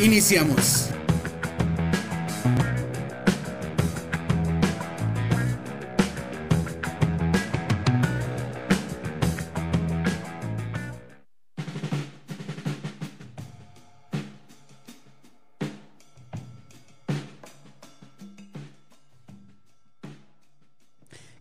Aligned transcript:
Iniciamos. 0.00 0.90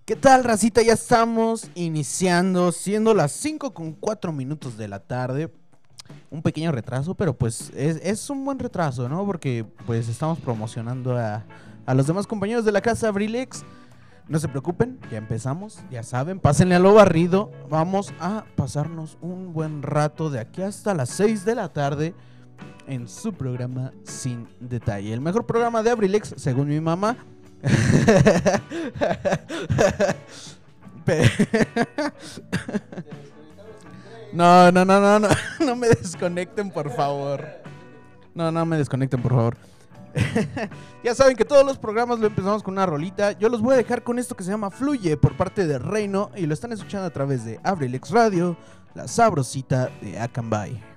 ¿Qué 0.06 0.16
tal, 0.16 0.44
racita? 0.44 0.84
Ya 0.84 0.94
estamos 0.94 1.70
iniciando, 1.74 2.72
siendo 2.72 3.16
las 3.16 3.32
5 3.32 3.74
con 3.74 3.94
4 3.94 4.32
minutos 4.32 4.78
de 4.78 4.88
la 4.88 5.00
tarde. 5.00 5.50
Un 6.34 6.42
pequeño 6.42 6.72
retraso, 6.72 7.14
pero 7.14 7.38
pues 7.38 7.72
es, 7.76 7.98
es 8.04 8.28
un 8.30 8.44
buen 8.44 8.58
retraso, 8.58 9.08
¿no? 9.08 9.24
Porque 9.24 9.66
pues 9.86 10.10
estamos 10.10 10.40
promocionando 10.40 11.16
a, 11.16 11.44
a 11.86 11.94
los 11.94 12.08
demás 12.08 12.26
compañeros 12.26 12.66
de 12.66 12.72
la 12.72 12.82
casa 12.82 13.10
Abrilex. 13.10 13.64
No 14.28 14.40
se 14.40 14.48
preocupen, 14.48 14.98
ya 15.12 15.20
empezamos, 15.20 15.78
ya 15.92 16.02
saben, 16.02 16.40
pásenle 16.40 16.74
a 16.74 16.80
lo 16.80 16.96
barrido. 16.96 17.52
Vamos 17.70 18.16
a 18.20 18.46
pasarnos 18.56 19.20
un 19.22 19.54
buen 19.54 19.84
rato 19.84 20.32
de 20.32 20.40
aquí 20.40 20.64
hasta 20.64 20.96
las 20.96 21.10
6 21.10 21.46
de 21.46 21.54
la 21.54 21.70
tarde 21.70 22.16
en 22.88 23.08
su 23.08 23.34
programa 23.34 23.92
Sin 24.04 24.48
Detalle. 24.60 25.14
El 25.14 25.22
mejor 25.22 25.46
programa 25.46 25.84
de 25.84 25.92
Abrilex, 25.92 26.34
según 26.38 26.70
mi 26.70 26.80
mamá. 26.80 27.16
No, 34.34 34.72
no, 34.72 34.84
no, 34.84 35.00
no, 35.00 35.20
no, 35.20 35.28
no 35.60 35.76
me 35.76 35.88
desconecten, 35.90 36.72
por 36.72 36.90
favor. 36.92 37.46
No, 38.34 38.52
no 38.52 38.66
me 38.66 38.78
desconecten, 38.78 39.22
por 39.22 39.32
favor. 39.32 39.58
ya 41.04 41.14
saben 41.14 41.36
que 41.36 41.46
todos 41.46 41.66
los 41.66 41.78
programas 41.78 42.20
lo 42.20 42.26
empezamos 42.26 42.64
con 42.64 42.74
una 42.74 42.86
rolita. 42.86 43.34
Yo 43.34 43.48
los 43.48 43.62
voy 43.62 43.76
a 43.76 43.78
dejar 43.78 44.04
con 44.04 44.18
esto 44.18 44.36
que 44.36 44.44
se 44.44 44.50
llama 44.50 44.72
Fluye 44.72 45.18
por 45.18 45.38
parte 45.38 45.68
de 45.68 45.78
Reino 45.78 46.32
y 46.36 46.48
lo 46.48 46.54
están 46.54 46.72
escuchando 46.72 47.06
a 47.06 47.12
través 47.12 47.46
de 47.46 47.60
Abrilex 47.64 48.10
Radio, 48.10 48.58
la 48.96 49.08
sabrosita 49.08 49.92
de 50.02 50.20
Acambay. 50.20 50.93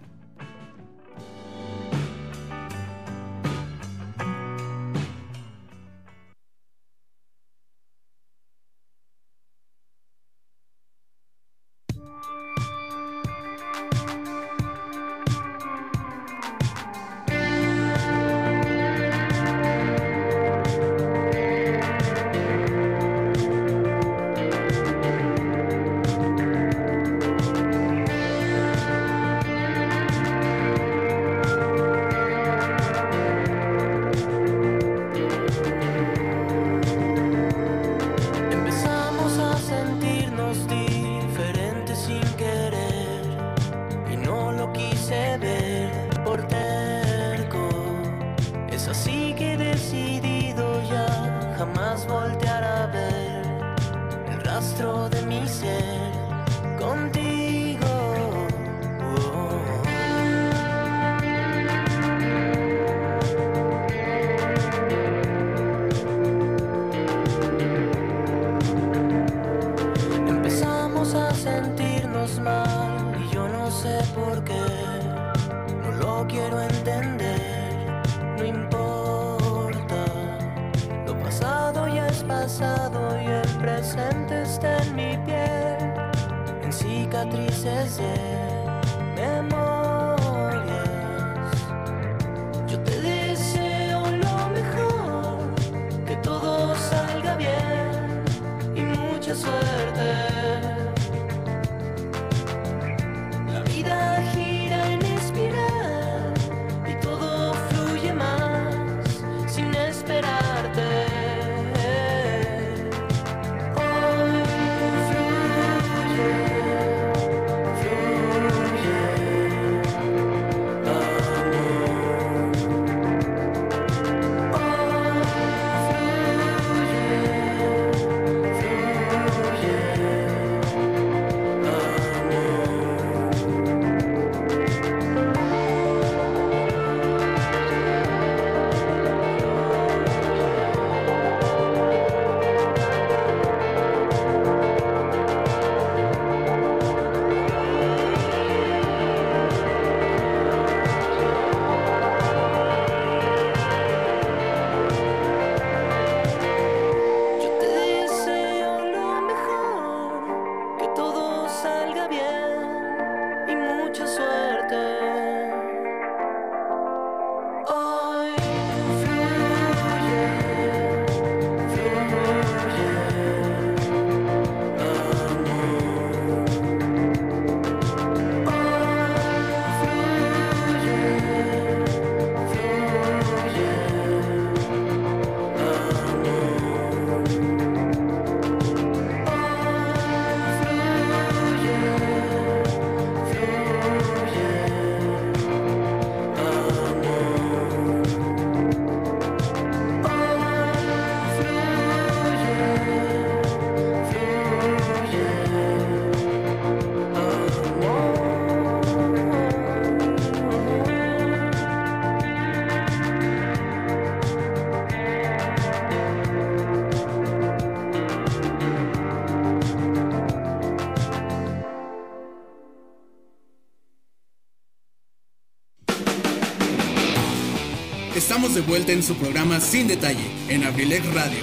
De 228.57 228.63
vuelta 228.63 228.91
en 228.93 229.03
su 229.03 229.15
programa 229.17 229.61
Sin 229.61 229.87
Detalle, 229.87 230.31
en 230.49 230.65
Abrilec 230.65 231.05
Radio. 231.13 231.41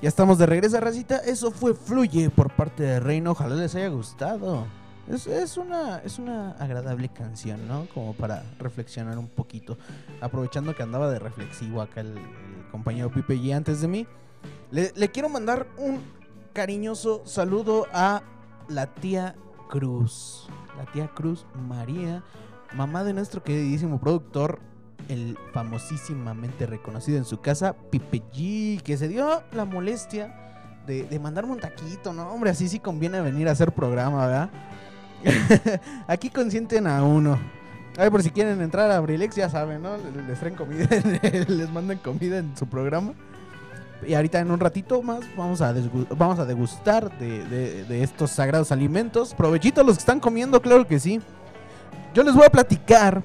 Ya 0.00 0.08
estamos 0.08 0.38
de 0.38 0.46
regreso, 0.46 0.80
racita. 0.80 1.18
Eso 1.18 1.50
fue 1.50 1.74
Fluye 1.74 2.30
por 2.30 2.56
parte 2.56 2.84
de 2.84 3.00
Reino. 3.00 3.32
Ojalá 3.32 3.54
les 3.54 3.74
haya 3.74 3.88
gustado. 3.88 4.66
Es, 5.10 5.26
es 5.26 5.58
una, 5.58 5.98
es 5.98 6.18
una 6.18 6.52
agradable 6.52 7.10
canción, 7.10 7.68
¿no? 7.68 7.86
Como 7.92 8.14
para 8.14 8.44
reflexionar 8.58 9.18
un 9.18 9.28
poquito. 9.28 9.76
Aprovechando 10.22 10.74
que 10.74 10.82
andaba 10.82 11.10
de 11.10 11.18
reflexivo 11.18 11.82
acá 11.82 12.00
el, 12.00 12.14
compañero 12.74 13.08
Pipe 13.08 13.36
G 13.36 13.54
antes 13.54 13.80
de 13.80 13.86
mí. 13.86 14.04
Le, 14.72 14.92
quiero 15.12 15.28
mandar 15.28 15.68
un 15.78 16.00
cariñoso 16.52 17.22
saludo 17.24 17.86
a 17.92 18.24
la 18.68 18.88
tía 18.88 19.36
Cruz. 19.68 20.48
La 20.76 20.84
tía 20.90 21.06
Cruz 21.06 21.46
María, 21.68 22.24
mamá 22.74 23.04
de 23.04 23.12
nuestro 23.12 23.44
queridísimo 23.44 24.00
productor, 24.00 24.58
el 25.08 25.38
famosísimamente 25.52 26.66
reconocido 26.66 27.16
en 27.16 27.24
su 27.24 27.40
casa, 27.40 27.76
Pipe 27.90 28.24
G, 28.32 28.82
que 28.82 28.96
se 28.96 29.06
dio 29.06 29.44
la 29.52 29.64
molestia 29.64 30.82
de 30.84 31.18
mandarme 31.20 31.52
un 31.52 31.60
taquito, 31.60 32.12
¿no? 32.12 32.28
Hombre, 32.32 32.50
así 32.50 32.68
sí 32.68 32.80
conviene 32.80 33.20
venir 33.20 33.48
a 33.48 33.52
hacer 33.52 33.70
programa, 33.70 34.26
¿verdad? 34.26 34.50
Aquí 36.08 36.28
consienten 36.28 36.88
a 36.88 37.04
uno. 37.04 37.38
A 37.96 38.02
ver, 38.02 38.10
por 38.10 38.22
si 38.22 38.30
quieren 38.30 38.60
entrar 38.60 38.90
a 38.90 38.96
Abrilex, 38.96 39.36
ya 39.36 39.48
saben, 39.48 39.82
¿no? 39.82 39.96
Les, 40.28 40.38
traen 40.40 40.56
comida, 40.56 40.88
les 41.48 41.70
mandan 41.70 41.98
comida 41.98 42.38
en 42.38 42.56
su 42.56 42.66
programa. 42.66 43.12
Y 44.06 44.14
ahorita 44.14 44.40
en 44.40 44.50
un 44.50 44.58
ratito 44.60 45.00
más 45.02 45.20
vamos 45.36 45.60
a, 45.60 45.72
degustar 45.72 47.16
de, 47.18 47.44
de- 47.46 47.84
de 47.84 48.02
estos 48.02 48.32
sagrados 48.32 48.72
alimentos. 48.72 49.32
Provechito 49.34 49.80
a 49.80 49.84
los 49.84 49.96
que 49.96 50.00
están 50.00 50.20
comiendo, 50.20 50.60
claro 50.60 50.86
que 50.86 50.98
sí. 50.98 51.20
Yo 52.12 52.22
les 52.24 52.34
voy 52.34 52.44
a 52.44 52.50
platicar 52.50 53.22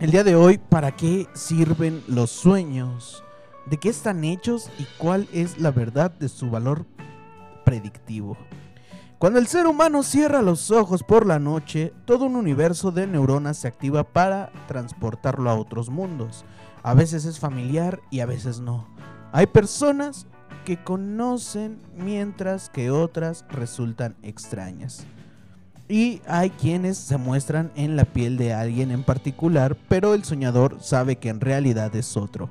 el 0.00 0.10
día 0.10 0.24
de 0.24 0.34
hoy 0.34 0.58
para 0.58 0.90
qué 0.92 1.26
sirven 1.34 2.02
los 2.08 2.30
sueños, 2.30 3.22
de 3.66 3.78
qué 3.78 3.88
están 3.88 4.24
hechos 4.24 4.68
y 4.78 4.84
cuál 4.98 5.28
es 5.32 5.58
la 5.58 5.70
verdad 5.70 6.10
de 6.10 6.28
su 6.28 6.50
valor 6.50 6.84
predictivo. 7.64 8.36
Cuando 9.18 9.38
el 9.38 9.46
ser 9.46 9.66
humano 9.66 10.02
cierra 10.02 10.42
los 10.42 10.70
ojos 10.70 11.02
por 11.02 11.24
la 11.24 11.38
noche, 11.38 11.94
todo 12.04 12.26
un 12.26 12.36
universo 12.36 12.90
de 12.90 13.06
neuronas 13.06 13.56
se 13.56 13.66
activa 13.66 14.04
para 14.04 14.52
transportarlo 14.68 15.48
a 15.48 15.54
otros 15.54 15.88
mundos. 15.88 16.44
A 16.82 16.92
veces 16.92 17.24
es 17.24 17.38
familiar 17.38 18.00
y 18.10 18.20
a 18.20 18.26
veces 18.26 18.60
no. 18.60 18.86
Hay 19.32 19.46
personas 19.46 20.26
que 20.66 20.84
conocen 20.84 21.80
mientras 21.96 22.68
que 22.68 22.90
otras 22.90 23.46
resultan 23.48 24.16
extrañas. 24.22 25.06
Y 25.88 26.20
hay 26.28 26.50
quienes 26.50 26.98
se 26.98 27.16
muestran 27.16 27.72
en 27.74 27.96
la 27.96 28.04
piel 28.04 28.36
de 28.36 28.52
alguien 28.52 28.90
en 28.90 29.02
particular, 29.02 29.78
pero 29.88 30.12
el 30.12 30.24
soñador 30.24 30.76
sabe 30.82 31.16
que 31.16 31.30
en 31.30 31.40
realidad 31.40 31.96
es 31.96 32.18
otro. 32.18 32.50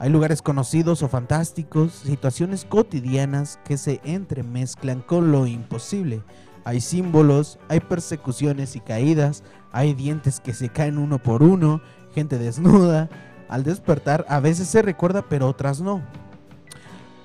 Hay 0.00 0.08
lugares 0.08 0.40
conocidos 0.40 1.02
o 1.02 1.08
fantásticos, 1.08 1.92
situaciones 1.92 2.64
cotidianas 2.64 3.58
que 3.66 3.76
se 3.76 4.00
entremezclan 4.02 5.02
con 5.02 5.30
lo 5.30 5.46
imposible. 5.46 6.22
Hay 6.64 6.80
símbolos, 6.80 7.58
hay 7.68 7.80
persecuciones 7.80 8.76
y 8.76 8.80
caídas, 8.80 9.42
hay 9.72 9.92
dientes 9.92 10.40
que 10.40 10.54
se 10.54 10.70
caen 10.70 10.96
uno 10.96 11.22
por 11.22 11.42
uno, 11.42 11.82
gente 12.14 12.38
desnuda. 12.38 13.10
Al 13.50 13.62
despertar 13.62 14.24
a 14.30 14.40
veces 14.40 14.68
se 14.68 14.80
recuerda 14.80 15.20
pero 15.28 15.46
otras 15.46 15.82
no. 15.82 16.00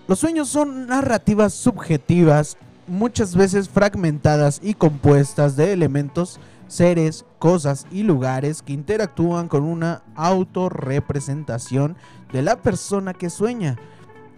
Los 0.10 0.19
sueños 0.19 0.50
son 0.50 0.88
narrativas 0.88 1.54
subjetivas, 1.54 2.57
muchas 2.88 3.38
veces 3.38 3.69
fragmentadas 3.69 4.60
y 4.62 4.74
compuestas 4.74 5.56
de 5.56 5.72
elementos, 5.72 6.42
seres, 6.68 7.26
cosas 7.40 7.86
y 7.92 8.04
lugares 8.04 8.62
que 8.62 8.74
interactúan 8.74 9.48
con 9.48 9.64
una 9.64 10.04
autorrepresentación 10.16 11.96
de 12.32 12.42
la 12.42 12.62
persona 12.62 13.14
que 13.14 13.30
sueña, 13.30 13.78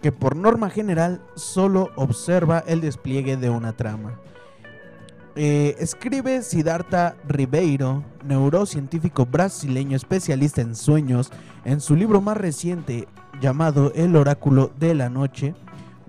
que 0.02 0.12
por 0.12 0.36
norma 0.36 0.70
general 0.70 1.22
solo 1.34 1.90
observa 1.96 2.62
el 2.66 2.80
despliegue 2.80 3.36
de 3.36 3.50
una 3.50 3.76
trama. 3.76 4.20
Eh, 5.40 5.76
escribe 5.78 6.42
Siddhartha 6.42 7.14
Ribeiro, 7.28 8.02
neurocientífico 8.24 9.24
brasileño 9.24 9.96
especialista 9.96 10.62
en 10.62 10.74
sueños, 10.74 11.30
en 11.64 11.80
su 11.80 11.94
libro 11.94 12.20
más 12.20 12.36
reciente 12.36 13.06
llamado 13.40 13.92
El 13.94 14.16
oráculo 14.16 14.72
de 14.80 14.94
la 14.94 15.08
noche. 15.10 15.54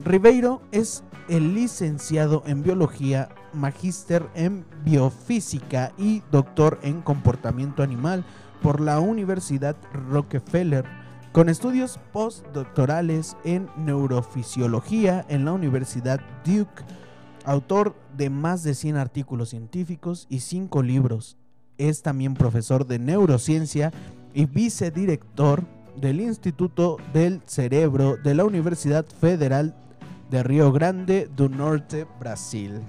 Ribeiro 0.04 0.62
es 0.72 1.04
el 1.28 1.54
licenciado 1.54 2.42
en 2.48 2.64
biología, 2.64 3.30
magíster 3.54 4.28
en 4.36 4.66
biofísica 4.84 5.92
y 5.98 6.22
doctor 6.32 6.80
en 6.84 7.02
comportamiento 7.02 7.84
animal 7.84 8.24
por 8.62 8.82
la 8.82 9.00
Universidad 9.00 9.76
Rockefeller, 10.10 10.86
con 11.32 11.50
estudios 11.50 12.00
postdoctorales 12.12 13.38
en 13.44 13.70
neurofisiología 13.78 15.26
en 15.30 15.46
la 15.46 15.54
Universidad 15.54 16.20
Duke, 16.44 16.84
autor 17.46 17.96
de 18.18 18.30
más 18.30 18.64
de 18.64 18.74
100 18.74 18.98
artículos 18.98 19.50
científicos 19.50 20.28
y 20.30 20.40
5 20.40 20.84
libros. 20.84 21.38
Es 21.78 22.02
también 22.02 22.34
profesor 22.34 22.86
de 22.86 23.00
neurociencia 23.00 23.92
y 24.34 24.46
vicedirector 24.46 25.64
del 25.96 26.22
Instituto 26.22 26.98
del 27.14 27.42
Cerebro 27.46 28.18
de 28.18 28.36
la 28.36 28.46
Universidad 28.46 29.06
Federal 29.06 29.76
de 30.30 30.44
Río 30.44 30.72
Grande 30.72 31.30
do 31.36 31.50
Norte, 31.50 32.06
Brasil. 32.20 32.82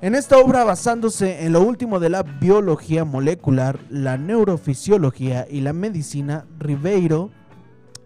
En 0.00 0.14
esta 0.14 0.38
obra, 0.38 0.62
basándose 0.62 1.44
en 1.44 1.54
lo 1.54 1.60
último 1.60 1.98
de 1.98 2.08
la 2.08 2.22
biología 2.22 3.04
molecular, 3.04 3.80
la 3.90 4.16
neurofisiología 4.16 5.48
y 5.50 5.60
la 5.60 5.72
medicina, 5.72 6.46
Ribeiro 6.60 7.30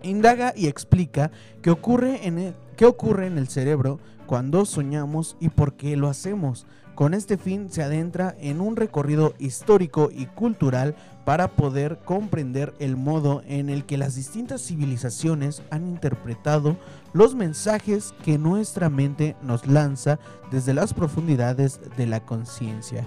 indaga 0.02 0.52
y 0.56 0.66
explica 0.66 1.30
qué 1.62 1.70
ocurre 1.70 2.26
en 2.26 2.38
el, 2.38 2.54
qué 2.76 2.86
ocurre 2.86 3.26
en 3.26 3.38
el 3.38 3.48
cerebro 3.48 3.98
cuando 4.26 4.64
soñamos 4.64 5.36
y 5.40 5.48
por 5.48 5.74
qué 5.74 5.96
lo 5.96 6.08
hacemos. 6.08 6.66
Con 6.94 7.14
este 7.14 7.38
fin 7.38 7.70
se 7.70 7.82
adentra 7.82 8.36
en 8.38 8.60
un 8.60 8.76
recorrido 8.76 9.34
histórico 9.38 10.10
y 10.12 10.26
cultural 10.26 10.94
para 11.24 11.48
poder 11.48 11.98
comprender 12.04 12.74
el 12.80 12.96
modo 12.96 13.42
en 13.46 13.70
el 13.70 13.84
que 13.84 13.96
las 13.96 14.14
distintas 14.14 14.60
civilizaciones 14.60 15.62
han 15.70 15.86
interpretado 15.86 16.76
los 17.14 17.34
mensajes 17.34 18.14
que 18.24 18.36
nuestra 18.36 18.90
mente 18.90 19.36
nos 19.42 19.66
lanza 19.66 20.18
desde 20.50 20.74
las 20.74 20.92
profundidades 20.92 21.80
de 21.96 22.06
la 22.06 22.20
conciencia. 22.20 23.06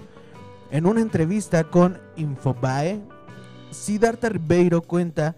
En 0.72 0.86
una 0.86 1.00
entrevista 1.00 1.64
con 1.64 1.98
Infobae, 2.16 3.00
Siddhartha 3.70 4.30
Ribeiro 4.30 4.82
cuenta 4.82 5.36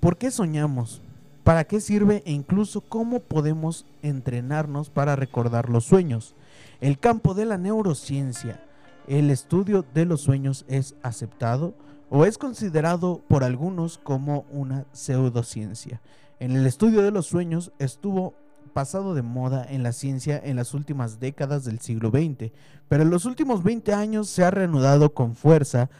por 0.00 0.16
qué 0.16 0.30
soñamos, 0.30 1.02
para 1.44 1.64
qué 1.64 1.80
sirve 1.80 2.22
e 2.26 2.32
incluso 2.32 2.80
cómo 2.82 3.20
podemos 3.20 3.86
entrenarnos 4.02 4.90
para 4.90 5.16
recordar 5.16 5.68
los 5.68 5.84
sueños. 5.84 6.34
El 6.80 6.98
campo 6.98 7.34
de 7.34 7.46
la 7.46 7.58
neurociencia, 7.58 8.62
el 9.06 9.30
estudio 9.30 9.84
de 9.94 10.04
los 10.04 10.20
sueños 10.20 10.64
es 10.68 10.94
aceptado 11.02 11.74
o 12.10 12.24
es 12.24 12.38
considerado 12.38 13.22
por 13.28 13.44
algunos 13.44 13.98
como 13.98 14.44
una 14.50 14.86
pseudociencia. 14.92 16.00
En 16.38 16.52
el 16.52 16.66
estudio 16.66 17.02
de 17.02 17.10
los 17.10 17.26
sueños 17.26 17.72
estuvo 17.78 18.34
pasado 18.72 19.14
de 19.14 19.22
moda 19.22 19.66
en 19.68 19.82
la 19.82 19.92
ciencia 19.92 20.40
en 20.42 20.56
las 20.56 20.74
últimas 20.74 21.18
décadas 21.18 21.64
del 21.64 21.80
siglo 21.80 22.10
XX, 22.10 22.52
pero 22.88 23.02
en 23.02 23.10
los 23.10 23.24
últimos 23.24 23.64
20 23.64 23.92
años 23.92 24.28
se 24.28 24.44
ha 24.44 24.50
reanudado 24.50 25.14
con 25.14 25.34
fuerza 25.34 25.90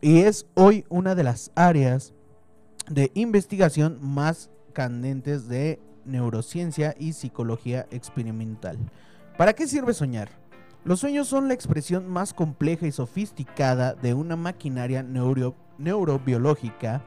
y 0.00 0.18
es 0.18 0.46
hoy 0.54 0.84
una 0.88 1.14
de 1.14 1.24
las 1.24 1.50
áreas 1.54 2.12
de 2.90 3.10
investigación 3.14 3.98
más 4.00 4.50
candentes 4.72 5.48
de 5.48 5.80
neurociencia 6.04 6.94
y 6.98 7.12
psicología 7.12 7.86
experimental. 7.90 8.78
¿Para 9.36 9.52
qué 9.52 9.66
sirve 9.66 9.94
soñar? 9.94 10.30
Los 10.84 11.00
sueños 11.00 11.28
son 11.28 11.48
la 11.48 11.54
expresión 11.54 12.08
más 12.08 12.32
compleja 12.32 12.86
y 12.86 12.92
sofisticada 12.92 13.94
de 13.94 14.14
una 14.14 14.36
maquinaria 14.36 15.02
neuro- 15.02 15.54
neurobiológica 15.76 17.04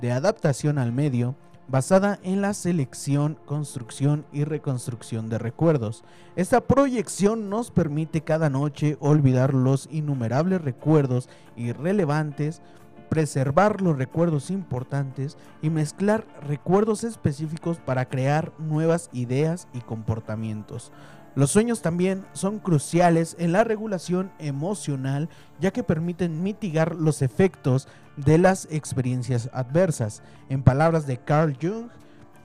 de 0.00 0.12
adaptación 0.12 0.78
al 0.78 0.92
medio 0.92 1.34
basada 1.68 2.20
en 2.22 2.42
la 2.42 2.54
selección, 2.54 3.36
construcción 3.44 4.24
y 4.32 4.44
reconstrucción 4.44 5.28
de 5.28 5.38
recuerdos. 5.38 6.04
Esta 6.36 6.60
proyección 6.60 7.50
nos 7.50 7.72
permite 7.72 8.20
cada 8.20 8.48
noche 8.48 8.96
olvidar 9.00 9.52
los 9.52 9.88
innumerables 9.90 10.60
recuerdos 10.60 11.28
irrelevantes, 11.56 12.62
preservar 13.08 13.80
los 13.80 13.96
recuerdos 13.96 14.50
importantes 14.50 15.36
y 15.62 15.70
mezclar 15.70 16.26
recuerdos 16.46 17.04
específicos 17.04 17.78
para 17.78 18.08
crear 18.08 18.52
nuevas 18.58 19.10
ideas 19.12 19.68
y 19.72 19.80
comportamientos. 19.80 20.92
Los 21.34 21.50
sueños 21.50 21.82
también 21.82 22.24
son 22.32 22.58
cruciales 22.58 23.36
en 23.38 23.52
la 23.52 23.62
regulación 23.62 24.32
emocional 24.38 25.28
ya 25.60 25.70
que 25.70 25.82
permiten 25.82 26.42
mitigar 26.42 26.96
los 26.96 27.20
efectos 27.20 27.88
de 28.16 28.38
las 28.38 28.66
experiencias 28.70 29.50
adversas. 29.52 30.22
En 30.48 30.62
palabras 30.62 31.06
de 31.06 31.18
Carl 31.18 31.54
Jung, 31.60 31.88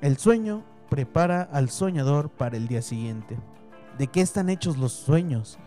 el 0.02 0.18
sueño 0.18 0.64
prepara 0.90 1.42
al 1.42 1.70
soñador 1.70 2.30
para 2.30 2.58
el 2.58 2.68
día 2.68 2.82
siguiente. 2.82 3.38
¿De 3.98 4.08
qué 4.08 4.20
están 4.20 4.50
hechos 4.50 4.78
los 4.78 4.92
sueños? 4.92 5.58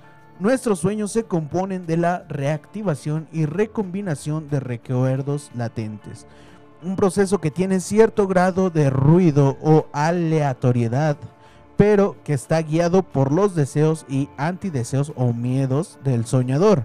Nuestros 0.40 0.80
sueños 0.80 1.12
se 1.12 1.22
componen 1.24 1.86
de 1.86 1.96
la 1.96 2.24
reactivación 2.28 3.28
y 3.30 3.46
recombinación 3.46 4.48
de 4.48 4.58
recuerdos 4.58 5.52
latentes. 5.54 6.26
Un 6.82 6.96
proceso 6.96 7.40
que 7.40 7.52
tiene 7.52 7.78
cierto 7.78 8.26
grado 8.26 8.68
de 8.68 8.90
ruido 8.90 9.56
o 9.62 9.86
aleatoriedad, 9.92 11.16
pero 11.76 12.16
que 12.24 12.32
está 12.32 12.60
guiado 12.62 13.04
por 13.04 13.30
los 13.30 13.54
deseos 13.54 14.04
y 14.08 14.28
antideseos 14.36 15.12
o 15.14 15.32
miedos 15.32 16.00
del 16.02 16.26
soñador. 16.26 16.84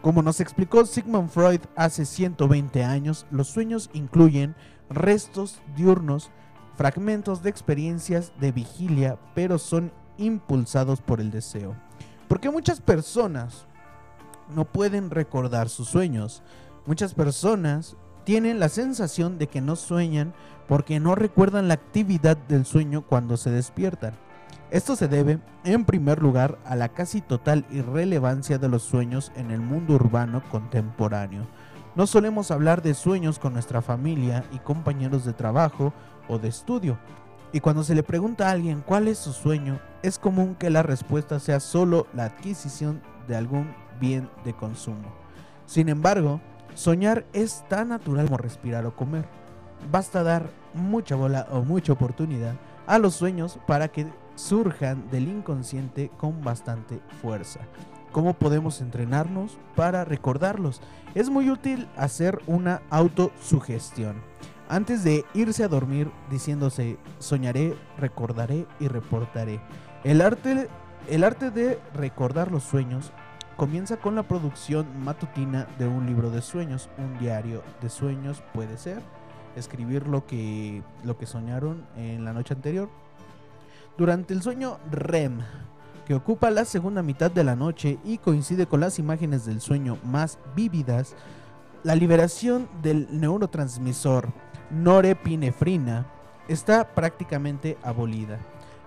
Como 0.00 0.22
nos 0.22 0.38
explicó 0.38 0.86
Sigmund 0.86 1.30
Freud 1.30 1.62
hace 1.74 2.04
120 2.04 2.84
años, 2.84 3.26
los 3.32 3.48
sueños 3.48 3.90
incluyen 3.94 4.54
restos 4.88 5.60
diurnos, 5.74 6.30
fragmentos 6.76 7.42
de 7.42 7.50
experiencias 7.50 8.32
de 8.38 8.52
vigilia, 8.52 9.18
pero 9.34 9.58
son 9.58 9.90
impulsados 10.18 11.00
por 11.00 11.20
el 11.20 11.32
deseo. 11.32 11.74
Porque 12.28 12.50
muchas 12.50 12.80
personas 12.80 13.66
no 14.54 14.64
pueden 14.64 15.10
recordar 15.10 15.68
sus 15.68 15.88
sueños. 15.88 16.42
Muchas 16.86 17.14
personas 17.14 17.96
tienen 18.24 18.58
la 18.58 18.68
sensación 18.68 19.38
de 19.38 19.46
que 19.46 19.60
no 19.60 19.76
sueñan 19.76 20.34
porque 20.68 20.98
no 20.98 21.14
recuerdan 21.14 21.68
la 21.68 21.74
actividad 21.74 22.36
del 22.36 22.64
sueño 22.64 23.02
cuando 23.02 23.36
se 23.36 23.50
despiertan. 23.50 24.14
Esto 24.70 24.96
se 24.96 25.06
debe, 25.06 25.38
en 25.62 25.84
primer 25.84 26.20
lugar, 26.20 26.58
a 26.64 26.74
la 26.74 26.88
casi 26.88 27.20
total 27.20 27.64
irrelevancia 27.70 28.58
de 28.58 28.68
los 28.68 28.82
sueños 28.82 29.30
en 29.36 29.52
el 29.52 29.60
mundo 29.60 29.94
urbano 29.94 30.42
contemporáneo. 30.50 31.46
No 31.94 32.08
solemos 32.08 32.50
hablar 32.50 32.82
de 32.82 32.94
sueños 32.94 33.38
con 33.38 33.52
nuestra 33.52 33.80
familia 33.80 34.44
y 34.52 34.58
compañeros 34.58 35.24
de 35.24 35.32
trabajo 35.32 35.92
o 36.28 36.38
de 36.38 36.48
estudio. 36.48 36.98
Y 37.52 37.60
cuando 37.60 37.84
se 37.84 37.94
le 37.94 38.02
pregunta 38.02 38.48
a 38.48 38.50
alguien 38.50 38.82
cuál 38.84 39.08
es 39.08 39.18
su 39.18 39.32
sueño, 39.32 39.80
es 40.02 40.18
común 40.18 40.54
que 40.54 40.70
la 40.70 40.82
respuesta 40.82 41.40
sea 41.40 41.60
solo 41.60 42.06
la 42.14 42.24
adquisición 42.24 43.00
de 43.28 43.36
algún 43.36 43.74
bien 44.00 44.28
de 44.44 44.54
consumo. 44.54 45.12
Sin 45.64 45.88
embargo, 45.88 46.40
soñar 46.74 47.24
es 47.32 47.64
tan 47.68 47.88
natural 47.88 48.26
como 48.26 48.38
respirar 48.38 48.86
o 48.86 48.94
comer. 48.94 49.24
Basta 49.90 50.22
dar 50.22 50.50
mucha 50.74 51.16
bola 51.16 51.46
o 51.50 51.62
mucha 51.62 51.92
oportunidad 51.92 52.54
a 52.86 52.98
los 52.98 53.14
sueños 53.14 53.58
para 53.66 53.88
que 53.88 54.06
surjan 54.36 55.10
del 55.10 55.28
inconsciente 55.28 56.10
con 56.16 56.42
bastante 56.42 57.00
fuerza. 57.20 57.60
¿Cómo 58.12 58.34
podemos 58.34 58.80
entrenarnos 58.80 59.58
para 59.74 60.04
recordarlos? 60.04 60.80
Es 61.14 61.28
muy 61.28 61.50
útil 61.50 61.88
hacer 61.96 62.40
una 62.46 62.82
autosugestión. 62.90 64.22
Antes 64.68 65.04
de 65.04 65.24
irse 65.32 65.62
a 65.62 65.68
dormir 65.68 66.10
diciéndose 66.28 66.98
soñaré, 67.20 67.76
recordaré 67.98 68.66
y 68.80 68.88
reportaré. 68.88 69.60
El 70.02 70.20
arte, 70.20 70.68
el 71.08 71.22
arte 71.22 71.50
de 71.52 71.78
recordar 71.94 72.50
los 72.50 72.64
sueños 72.64 73.12
comienza 73.56 73.96
con 73.96 74.16
la 74.16 74.24
producción 74.24 74.86
matutina 75.04 75.68
de 75.78 75.86
un 75.86 76.06
libro 76.06 76.30
de 76.30 76.42
sueños, 76.42 76.90
un 76.98 77.16
diario 77.18 77.62
de 77.80 77.88
sueños 77.88 78.42
puede 78.52 78.76
ser, 78.76 79.02
escribir 79.54 80.08
lo 80.08 80.26
que, 80.26 80.82
lo 81.04 81.16
que 81.16 81.26
soñaron 81.26 81.86
en 81.96 82.24
la 82.24 82.32
noche 82.32 82.52
anterior. 82.52 82.88
Durante 83.96 84.34
el 84.34 84.42
sueño 84.42 84.78
REM, 84.90 85.40
que 86.06 86.14
ocupa 86.14 86.50
la 86.50 86.64
segunda 86.64 87.02
mitad 87.02 87.30
de 87.30 87.44
la 87.44 87.56
noche 87.56 87.98
y 88.04 88.18
coincide 88.18 88.66
con 88.66 88.80
las 88.80 88.98
imágenes 88.98 89.46
del 89.46 89.60
sueño 89.60 89.96
más 90.04 90.38
vívidas, 90.54 91.14
la 91.86 91.94
liberación 91.94 92.68
del 92.82 93.06
neurotransmisor 93.12 94.32
norepinefrina 94.72 96.04
está 96.48 96.84
prácticamente 96.84 97.78
abolida. 97.80 98.40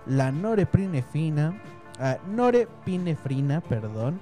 La 0.04 0.26
ah, 0.26 0.32
norepinefrina, 0.32 1.62
perdón, 3.62 4.20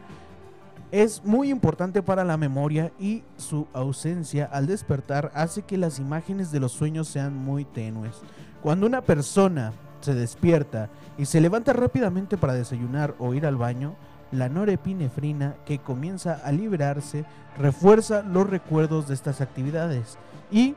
es 0.93 1.25
muy 1.25 1.51
importante 1.51 2.05
para 2.05 2.23
la 2.23 2.37
memoria 2.37 2.93
y 3.01 3.25
su 3.37 3.67
ausencia 3.73 4.45
al 4.45 4.69
despertar 4.69 5.33
hace 5.35 5.63
que 5.63 5.77
las 5.77 5.99
imágenes 5.99 6.53
de 6.53 6.61
los 6.61 6.71
sueños 6.71 7.09
sean 7.09 7.37
muy 7.37 7.65
tenues. 7.65 8.23
Cuando 8.63 8.87
una 8.87 9.01
persona 9.03 9.73
se 10.03 10.15
despierta 10.15 10.89
y 11.19 11.25
se 11.25 11.41
levanta 11.41 11.73
rápidamente 11.73 12.37
para 12.37 12.55
desayunar 12.55 13.17
o 13.19 13.35
ir 13.35 13.45
al 13.45 13.57
baño, 13.57 13.97
la 14.33 14.49
norepinefrina 14.49 15.57
que 15.65 15.79
comienza 15.79 16.35
a 16.45 16.53
liberarse 16.53 17.25
refuerza 17.57 18.23
los 18.23 18.49
recuerdos 18.49 19.09
de 19.09 19.15
estas 19.15 19.41
actividades 19.41 20.19
y, 20.51 20.75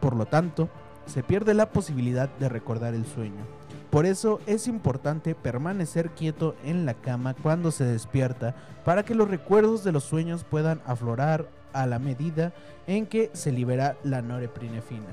por 0.00 0.16
lo 0.16 0.26
tanto, 0.26 0.68
se 1.06 1.22
pierde 1.22 1.54
la 1.54 1.70
posibilidad 1.70 2.28
de 2.38 2.48
recordar 2.48 2.94
el 2.94 3.04
sueño. 3.06 3.44
Por 3.90 4.06
eso 4.06 4.40
es 4.46 4.66
importante 4.66 5.34
permanecer 5.34 6.10
quieto 6.10 6.56
en 6.64 6.84
la 6.84 6.94
cama 6.94 7.34
cuando 7.34 7.70
se 7.70 7.84
despierta 7.84 8.54
para 8.84 9.04
que 9.04 9.14
los 9.14 9.28
recuerdos 9.28 9.84
de 9.84 9.92
los 9.92 10.04
sueños 10.04 10.44
puedan 10.44 10.80
aflorar 10.86 11.48
a 11.72 11.86
la 11.86 11.98
medida 11.98 12.52
en 12.86 13.06
que 13.06 13.30
se 13.34 13.52
libera 13.52 13.96
la 14.02 14.22
norepinefrina. 14.22 15.06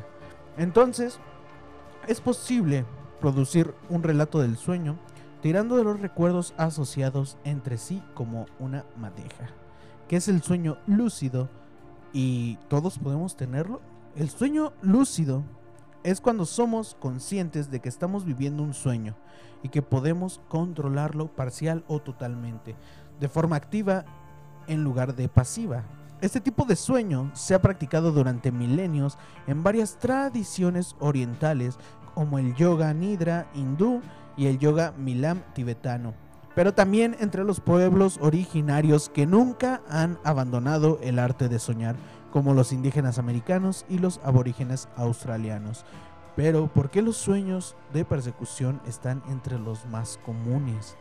Entonces, 0.58 1.20
es 2.08 2.22
posible 2.22 2.86
producir 3.20 3.74
un 3.90 4.02
relato 4.02 4.40
del 4.40 4.58
sueño, 4.58 4.98
tirando 5.42 5.76
de 5.76 5.84
los 5.84 6.00
recuerdos 6.00 6.54
asociados 6.58 7.38
entre 7.44 7.78
sí 7.78 8.02
como 8.14 8.46
una 8.60 8.86
madeja, 8.98 9.50
que 10.08 10.16
es 10.18 10.28
el 10.28 10.42
sueño 10.42 10.78
lúcido 10.86 11.50
y 12.14 12.58
todos 12.68 13.00
podemos 13.00 13.36
tenerlo. 13.36 13.82
El 14.16 14.30
sueño 14.30 14.74
lúcido 14.82 15.44
es 16.04 16.22
cuando 16.22 16.46
somos 16.46 16.96
conscientes 17.00 17.72
de 17.72 17.80
que 17.80 17.90
estamos 17.90 18.26
viviendo 18.26 18.64
un 18.64 18.74
sueño 18.74 19.16
y 19.64 19.70
que 19.70 19.82
podemos 19.82 20.42
controlarlo 20.48 21.28
parcial 21.28 21.84
o 21.88 22.00
totalmente, 22.00 22.76
de 23.20 23.30
forma 23.30 23.56
activa 23.56 24.06
en 24.68 24.84
lugar 24.84 25.16
de 25.16 25.30
pasiva. 25.30 25.84
Este 26.22 26.40
tipo 26.40 26.66
de 26.66 26.76
sueño 26.76 27.32
se 27.34 27.56
ha 27.56 27.62
practicado 27.62 28.12
durante 28.12 28.52
milenios 28.52 29.18
en 29.48 29.64
varias 29.64 29.98
tradiciones 29.98 30.96
orientales 31.00 31.78
como 32.14 32.38
el 32.38 32.54
yoga 32.56 32.94
nidra 32.94 33.50
hindú 33.56 34.02
y 34.42 34.48
el 34.48 34.58
yoga 34.58 34.92
milam 34.98 35.44
tibetano, 35.54 36.16
pero 36.56 36.74
también 36.74 37.16
entre 37.20 37.44
los 37.44 37.60
pueblos 37.60 38.18
originarios 38.20 39.08
que 39.08 39.28
nunca 39.28 39.82
han 39.88 40.18
abandonado 40.24 40.98
el 41.04 41.20
arte 41.20 41.48
de 41.48 41.60
soñar, 41.60 41.96
como 42.32 42.56
los 42.56 42.74
indígenas 42.74 43.20
americanos 43.20 43.86
y 43.88 44.00
los 44.00 44.20
aborígenes 44.24 44.88
australianos. 44.96 45.86
Pero, 46.36 46.66
¿por 46.74 46.90
qué 46.90 47.04
los 47.04 47.18
sueños 47.18 47.76
de 47.94 48.04
persecución 48.04 48.82
están 48.88 49.22
entre 49.30 49.60
los 49.60 49.86
más 49.86 50.18
comunes? 50.26 50.98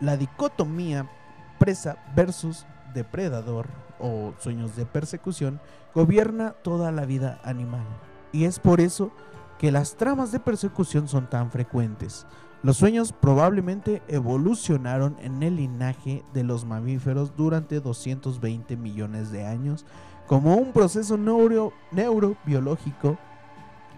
La 0.00 0.16
dicotomía 0.16 1.10
presa 1.58 1.98
versus 2.16 2.64
depredador 2.94 3.66
o 4.00 4.32
sueños 4.38 4.76
de 4.76 4.86
persecución 4.86 5.60
gobierna 5.94 6.52
toda 6.62 6.90
la 6.90 7.04
vida 7.04 7.38
animal. 7.44 7.84
Y 8.32 8.44
es 8.44 8.58
por 8.60 8.80
eso 8.80 9.10
que 9.58 9.70
las 9.70 9.96
tramas 9.96 10.32
de 10.32 10.40
persecución 10.40 11.06
son 11.06 11.28
tan 11.28 11.50
frecuentes. 11.50 12.26
Los 12.62 12.78
sueños 12.78 13.12
probablemente 13.12 14.02
evolucionaron 14.08 15.16
en 15.20 15.42
el 15.42 15.56
linaje 15.56 16.24
de 16.32 16.42
los 16.42 16.64
mamíferos 16.64 17.36
durante 17.36 17.80
220 17.80 18.76
millones 18.76 19.30
de 19.30 19.46
años 19.46 19.84
como 20.26 20.56
un 20.56 20.72
proceso 20.72 21.16
neuro, 21.16 21.72
neurobiológico 21.92 23.18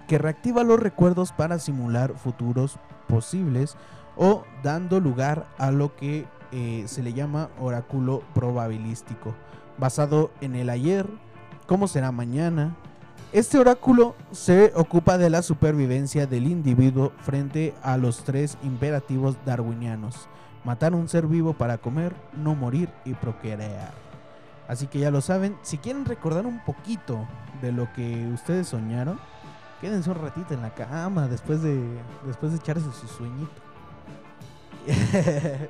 que 0.07 0.19
reactiva 0.19 0.65
los 0.65 0.81
recuerdos 0.81 1.33
para 1.33 1.59
simular 1.59 2.15
futuros 2.17 2.79
posibles 3.09 3.77
o 4.17 4.45
dando 4.62 5.00
lugar 5.00 5.47
a 5.59 5.71
lo 5.71 5.95
que 5.95 6.27
eh, 6.50 6.85
se 6.87 7.03
le 7.03 7.12
llama 7.12 7.50
oráculo 7.61 8.23
probabilístico, 8.35 9.35
basado 9.79 10.31
en 10.41 10.57
el 10.57 10.71
ayer, 10.71 11.07
cómo 11.67 11.88
será 11.88 12.11
mañana, 12.11 12.75
este 13.32 13.58
oráculo 13.58 14.14
se 14.32 14.73
ocupa 14.75 15.18
de 15.18 15.28
la 15.28 15.42
supervivencia 15.42 16.26
del 16.26 16.47
individuo 16.47 17.12
frente 17.20 17.75
a 17.82 17.99
los 17.99 18.25
tres 18.25 18.56
imperativos 18.62 19.37
darwinianos. 19.44 20.28
Matar 20.64 20.94
un 20.94 21.08
ser 21.08 21.26
vivo 21.26 21.52
para 21.52 21.76
comer, 21.76 22.14
no 22.35 22.54
morir 22.54 22.88
y 23.04 23.12
procrear. 23.12 23.92
Así 24.66 24.87
que 24.87 24.99
ya 24.99 25.11
lo 25.11 25.20
saben, 25.20 25.56
si 25.62 25.76
quieren 25.76 26.06
recordar 26.06 26.47
un 26.47 26.64
poquito 26.64 27.26
de 27.61 27.70
lo 27.70 27.92
que 27.92 28.26
ustedes 28.32 28.68
soñaron, 28.68 29.20
quédense 29.82 30.11
un 30.11 30.16
ratito 30.16 30.54
en 30.54 30.62
la 30.62 30.75
cama 30.75 31.28
después 31.28 31.62
de, 31.62 31.82
después 32.26 32.52
de 32.52 32.58
echarse 32.58 32.87
su 32.99 33.08
sueñito. 33.08 33.61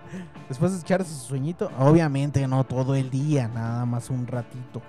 después 0.49 0.73
de 0.73 0.79
echarse 0.79 1.13
su 1.13 1.27
sueñito, 1.27 1.73
obviamente 1.77 2.47
no 2.47 2.63
todo 2.63 2.95
el 2.95 3.11
día, 3.11 3.49
nada 3.49 3.85
más 3.85 4.11
un 4.11 4.29
ratito. 4.29 4.81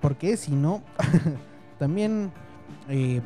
Porque 0.00 0.36
si 0.36 0.52
no... 0.52 0.82
También, 1.78 2.32
eh, 2.88 3.20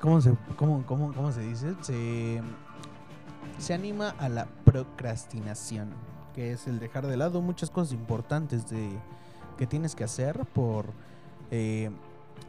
¿cómo, 0.00 0.20
se, 0.20 0.34
cómo, 0.56 0.84
cómo, 0.86 1.12
cómo 1.12 1.32
se 1.32 1.40
dice? 1.42 1.74
Se, 1.82 2.40
se 3.58 3.74
anima 3.74 4.10
a 4.18 4.28
la 4.28 4.46
procrastinación, 4.64 5.90
que 6.34 6.52
es 6.52 6.66
el 6.66 6.78
dejar 6.78 7.06
de 7.06 7.16
lado 7.16 7.40
muchas 7.40 7.70
cosas 7.70 7.92
importantes 7.92 8.68
de, 8.68 8.90
que 9.58 9.66
tienes 9.66 9.94
que 9.94 10.04
hacer 10.04 10.44
por, 10.54 10.86
eh, 11.50 11.90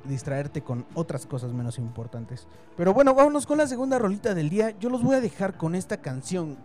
distraerte 0.06 0.62
con 0.62 0.86
otras 0.94 1.26
cosas 1.26 1.54
menos 1.54 1.78
importantes. 1.78 2.48
Pero 2.76 2.94
bueno, 2.94 3.14
vámonos 3.14 3.46
con 3.46 3.58
la 3.58 3.68
segunda 3.68 4.00
rolita 4.00 4.34
del 4.34 4.50
día. 4.50 4.72
Yo 4.80 4.90
los 4.90 5.04
voy 5.04 5.16
a 5.16 5.22
dejar 5.22 5.58
con 5.58 5.76
esta 5.76 5.98
canción 5.98 6.58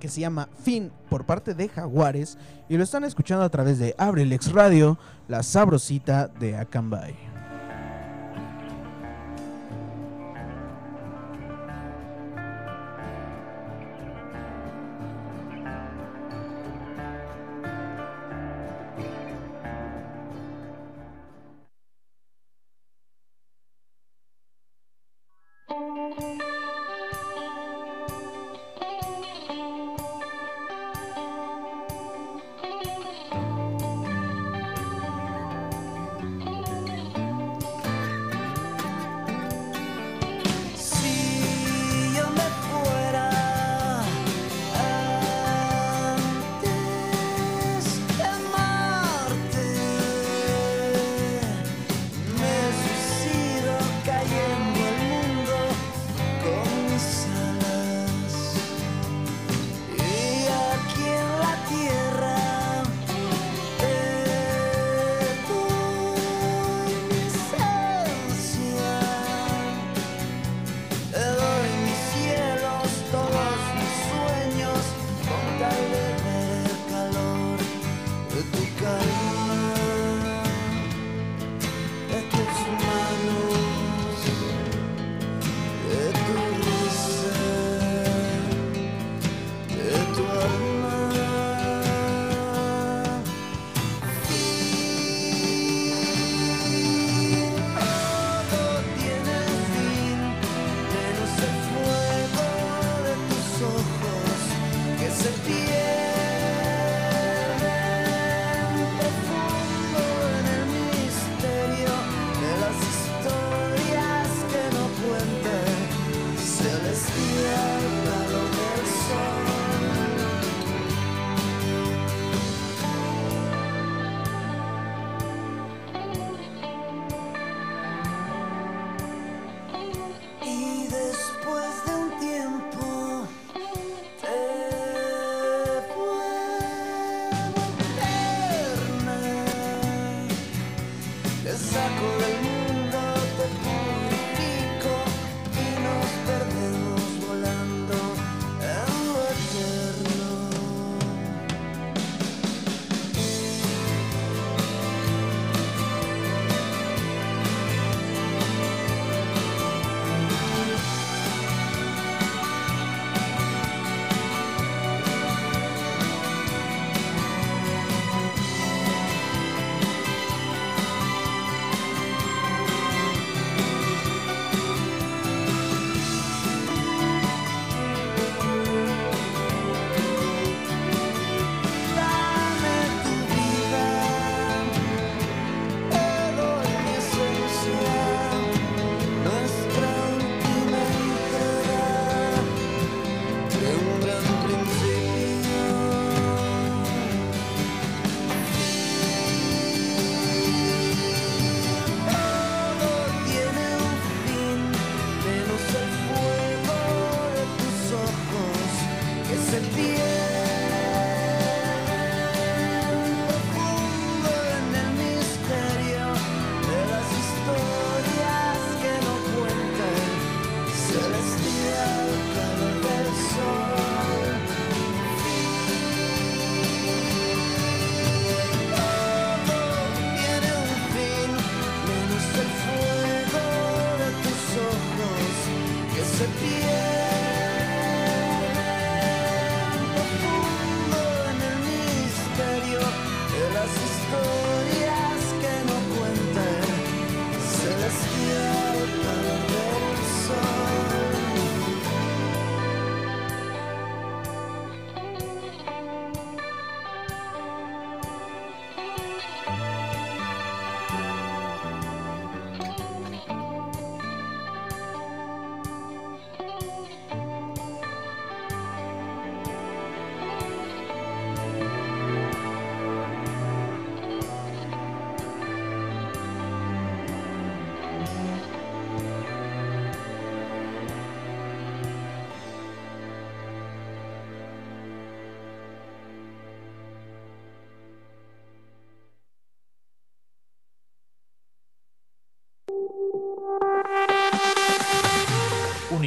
que 0.00 0.08
se 0.08 0.20
llama 0.20 0.48
Fin 0.62 0.90
por 1.08 1.24
parte 1.24 1.54
de 1.54 1.68
Jaguares 1.68 2.36
y 2.68 2.76
lo 2.76 2.82
están 2.82 3.04
escuchando 3.04 3.44
a 3.44 3.50
través 3.50 3.78
de 3.78 3.94
Abrelex 3.98 4.52
Radio, 4.52 4.98
la 5.28 5.42
sabrosita 5.42 6.26
de 6.26 6.56
Acambay. 6.56 7.31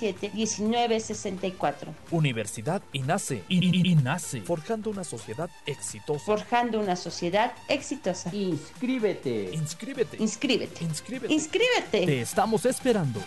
718-127-1964. 0.00 1.88
Universidad 2.10 2.82
INACE. 2.92 3.42
INACE. 3.48 4.40
Forjando 4.42 4.90
una 4.90 5.04
sociedad 5.04 5.50
exitosa. 5.66 6.24
Forjando 6.24 6.80
una 6.80 6.96
sociedad 6.96 7.52
exitosa. 7.68 8.30
Inscríbete. 8.34 9.50
Inscríbete. 9.52 10.16
Inscríbete. 10.18 10.84
Inscríbete. 10.84 11.34
Inscríbete. 11.34 12.06
Te 12.06 12.20
estamos 12.20 12.64
esperando. 12.66 13.20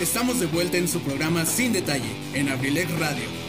Estamos 0.00 0.40
de 0.40 0.46
vuelta 0.46 0.76
en 0.76 0.88
su 0.88 1.00
programa 1.00 1.46
Sin 1.46 1.72
Detalle 1.72 2.10
en 2.34 2.48
Abrilec 2.48 2.90
Radio. 2.98 3.41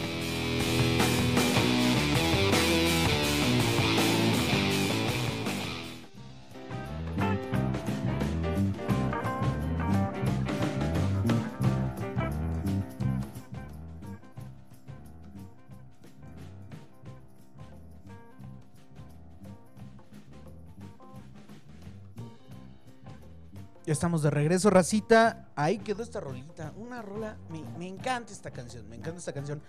Ya 23.86 23.92
estamos 23.92 24.22
de 24.22 24.30
regreso, 24.30 24.70
racita. 24.70 25.46
Ahí 25.56 25.76
quedó 25.76 26.02
esta 26.02 26.18
rolita. 26.18 26.72
Una 26.78 27.02
rola. 27.02 27.36
Me, 27.50 27.86
encanta 27.86 28.32
esta 28.32 28.50
canción. 28.50 28.88
Me 28.88 28.96
encanta 28.96 29.18
esta 29.18 29.34
canción. 29.34 29.60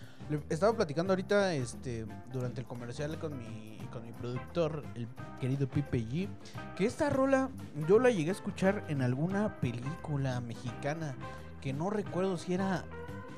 Estaba 0.47 0.73
platicando 0.73 1.11
ahorita 1.11 1.53
este, 1.53 2.05
durante 2.31 2.61
el 2.61 2.67
comercial 2.67 3.19
con 3.19 3.37
mi, 3.37 3.77
con 3.91 4.05
mi 4.05 4.13
productor, 4.13 4.83
el 4.95 5.09
querido 5.41 5.67
Pipe 5.67 5.99
G. 5.99 6.29
Que 6.77 6.85
esta 6.85 7.09
rola 7.09 7.49
yo 7.89 7.99
la 7.99 8.09
llegué 8.09 8.29
a 8.29 8.33
escuchar 8.33 8.85
en 8.87 9.01
alguna 9.01 9.59
película 9.59 10.39
mexicana. 10.39 11.13
Que 11.59 11.73
no 11.73 11.89
recuerdo 11.89 12.37
si 12.37 12.53
era 12.53 12.85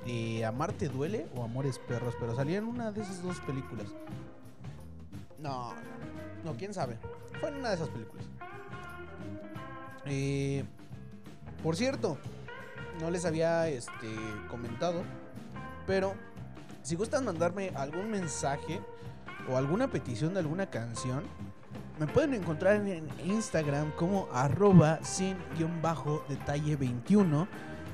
de 0.06 0.46
Amarte 0.46 0.90
Duele 0.90 1.28
o 1.36 1.44
Amores 1.44 1.80
Perros. 1.80 2.14
Pero 2.20 2.36
salía 2.36 2.60
en 2.60 2.66
una 2.66 2.92
de 2.92 3.02
esas 3.02 3.24
dos 3.24 3.40
películas. 3.42 3.88
No, 5.40 5.74
no, 6.46 6.54
quién 6.56 6.72
sabe. 6.72 7.00
Fue 7.40 7.50
en 7.50 7.56
una 7.56 7.70
de 7.70 7.76
esas 7.76 7.90
películas. 7.90 8.28
Eh, 10.10 10.64
por 11.64 11.76
cierto, 11.76 12.18
no 13.02 13.12
les 13.12 13.26
había 13.26 13.68
este, 13.68 14.08
comentado, 14.50 15.04
pero 15.86 16.16
si 16.82 16.96
gustan 16.96 17.26
mandarme 17.26 17.72
algún 17.76 18.10
mensaje 18.10 18.80
o 19.50 19.58
alguna 19.58 19.90
petición 19.90 20.34
de 20.34 20.40
alguna 20.40 20.70
canción, 20.70 21.24
me 22.00 22.06
pueden 22.06 22.34
encontrar 22.34 22.76
en 22.76 23.08
Instagram 23.26 23.92
como 23.92 24.28
arroba 24.32 25.00
sin 25.04 25.36
guion 25.58 25.82
bajo 25.82 26.24
detalle 26.30 26.76
21. 26.76 27.48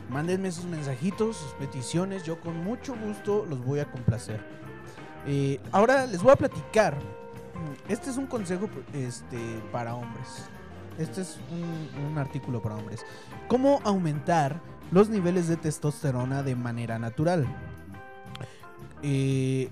Mándenme 0.10 0.52
sus 0.52 0.65
mensajitos, 0.65 1.38
sus 1.38 1.54
peticiones, 1.54 2.23
yo 2.23 2.39
con 2.41 2.63
mucho 2.63 2.95
gusto 2.95 3.45
los 3.49 3.63
voy 3.63 3.80
a 3.80 3.89
complacer. 3.89 4.41
Eh, 5.26 5.60
ahora 5.71 6.06
les 6.06 6.21
voy 6.21 6.34
a 6.34 6.36
platicar. 6.36 6.97
Este 7.88 8.10
es 8.10 8.17
un 8.17 8.28
consejo 8.28 8.69
este, 8.93 9.39
para 9.71 9.95
hombres. 9.95 10.49
Este 10.97 11.21
es 11.21 11.38
un, 11.51 12.17
artículo 12.17 12.62
para 12.62 12.75
hombres. 12.75 13.06
¿Cómo 13.47 13.82
aumentar 13.84 14.62
los 14.91 15.10
niveles 15.10 15.47
de 15.47 15.58
testosterona 15.58 16.43
de 16.43 16.56
manera 16.56 16.99
natural? 16.99 17.47
Eh, 19.01 19.69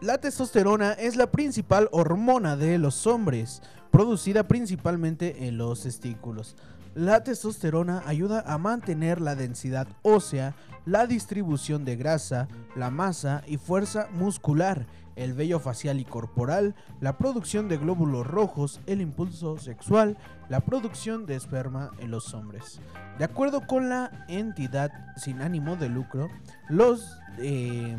la 0.00 0.18
testosterona 0.18 0.92
es 0.92 1.16
la 1.16 1.30
principal 1.30 1.88
hormona 1.92 2.56
de 2.56 2.78
los 2.78 3.06
hombres, 3.06 3.62
producida 3.90 4.48
principalmente 4.48 5.46
en 5.46 5.58
los 5.58 5.82
testículos. 5.82 6.56
La 6.94 7.24
testosterona 7.24 8.02
ayuda 8.06 8.44
a 8.46 8.58
mantener 8.58 9.20
la 9.20 9.34
densidad 9.34 9.88
ósea, 10.02 10.54
la 10.84 11.06
distribución 11.06 11.84
de 11.84 11.96
grasa, 11.96 12.48
la 12.76 12.90
masa 12.90 13.42
y 13.46 13.56
fuerza 13.56 14.08
muscular, 14.12 14.86
el 15.16 15.34
vello 15.34 15.60
facial 15.60 16.00
y 16.00 16.04
corporal, 16.04 16.74
la 17.00 17.18
producción 17.18 17.68
de 17.68 17.78
glóbulos 17.78 18.26
rojos, 18.26 18.80
el 18.86 19.00
impulso 19.00 19.58
sexual, 19.58 20.16
la 20.48 20.60
producción 20.60 21.26
de 21.26 21.36
esperma 21.36 21.90
en 21.98 22.10
los 22.10 22.34
hombres. 22.34 22.80
De 23.18 23.24
acuerdo 23.24 23.66
con 23.66 23.88
la 23.88 24.24
entidad 24.28 24.92
sin 25.16 25.40
ánimo 25.42 25.76
de 25.76 25.88
lucro, 25.88 26.28
los... 26.68 27.18
eh, 27.38 27.96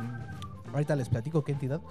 ahorita 0.74 0.96
les 0.96 1.10
platico 1.10 1.44
qué 1.44 1.52
entidad. 1.52 1.82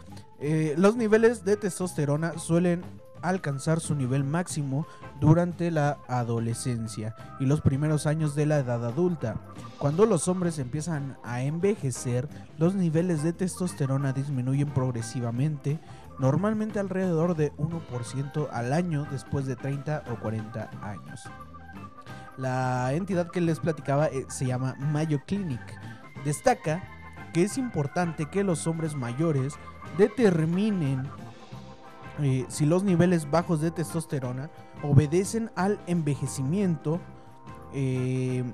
eh, 0.41 0.75
los 0.77 0.97
niveles 0.97 1.45
de 1.45 1.57
testosterona 1.57 2.39
suelen 2.39 2.83
alcanzar 3.23 3.81
su 3.81 3.95
nivel 3.95 4.25
máximo 4.25 4.87
durante 5.21 5.71
la 5.71 5.99
adolescencia 6.09 7.15
y 7.41 7.47
los 7.47 7.61
primeros 7.61 8.07
años 8.07 8.35
de 8.35 8.47
la 8.47 8.59
edad 8.59 8.85
adulta. 8.85 9.37
Cuando 9.79 10.07
los 10.07 10.29
hombres 10.29 10.59
empiezan 10.59 11.17
a 11.25 11.43
envejecer, 11.43 12.29
los 12.59 12.75
niveles 12.75 13.23
de 13.23 13.33
testosterona 13.33 14.13
disminuyen 14.13 14.69
progresivamente, 14.69 15.79
normalmente 16.19 16.79
alrededor 16.79 17.37
de 17.37 17.53
1% 17.55 18.49
al 18.53 18.73
año 18.73 19.07
después 19.11 19.47
de 19.47 19.57
30 19.57 20.05
o 20.11 20.21
40 20.21 20.71
años. 20.83 21.23
La 22.37 22.93
entidad 22.93 23.31
que 23.31 23.41
les 23.41 23.61
platicaba 23.61 24.07
eh, 24.07 24.25
se 24.29 24.47
llama 24.47 24.75
Mayo 24.79 25.21
Clinic. 25.27 25.61
Destaca 26.25 26.83
que 27.33 27.45
es 27.45 27.59
importante 27.59 28.27
que 28.27 28.45
los 28.45 28.67
hombres 28.67 28.95
mayores 28.95 29.55
determinen 29.99 31.09
eh, 32.21 32.45
si 32.49 32.67
los 32.67 32.85
niveles 32.85 33.31
bajos 33.31 33.61
de 33.61 33.71
testosterona 33.71 34.51
obedecen 34.83 35.51
al 35.55 35.79
envejecimiento 35.87 37.01
eh, 37.75 38.45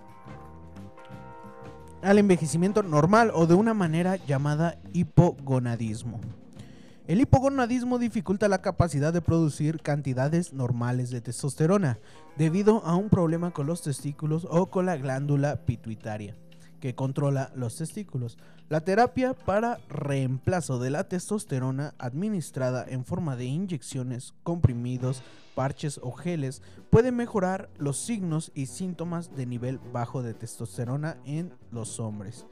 al 2.02 2.18
envejecimiento 2.18 2.84
normal 2.84 3.32
o 3.34 3.48
de 3.48 3.54
una 3.54 3.74
manera 3.74 4.14
llamada 4.14 4.78
hipogonadismo. 4.92 6.20
El 7.08 7.20
hipogonadismo 7.20 7.98
dificulta 7.98 8.46
la 8.46 8.62
capacidad 8.62 9.12
de 9.12 9.20
producir 9.20 9.80
cantidades 9.80 10.52
normales 10.52 11.10
de 11.10 11.20
testosterona 11.20 11.98
debido 12.36 12.84
a 12.84 12.94
un 12.94 13.08
problema 13.08 13.50
con 13.50 13.66
los 13.66 13.82
testículos 13.82 14.46
o 14.48 14.66
con 14.66 14.86
la 14.86 14.96
glándula 14.96 15.64
pituitaria 15.64 16.36
que 16.80 16.94
controla 16.94 17.52
los 17.54 17.76
testículos. 17.76 18.38
La 18.68 18.80
terapia 18.80 19.34
para 19.34 19.78
reemplazo 19.88 20.78
de 20.78 20.90
la 20.90 21.08
testosterona 21.08 21.94
administrada 21.98 22.84
en 22.88 23.04
forma 23.04 23.36
de 23.36 23.46
inyecciones, 23.46 24.34
comprimidos, 24.42 25.22
parches 25.54 25.98
o 26.02 26.12
geles 26.12 26.62
puede 26.90 27.12
mejorar 27.12 27.68
los 27.78 27.98
signos 27.98 28.52
y 28.54 28.66
síntomas 28.66 29.34
de 29.34 29.46
nivel 29.46 29.78
bajo 29.92 30.22
de 30.22 30.34
testosterona 30.34 31.16
en 31.24 31.52
los 31.72 31.98
hombres. 31.98 32.46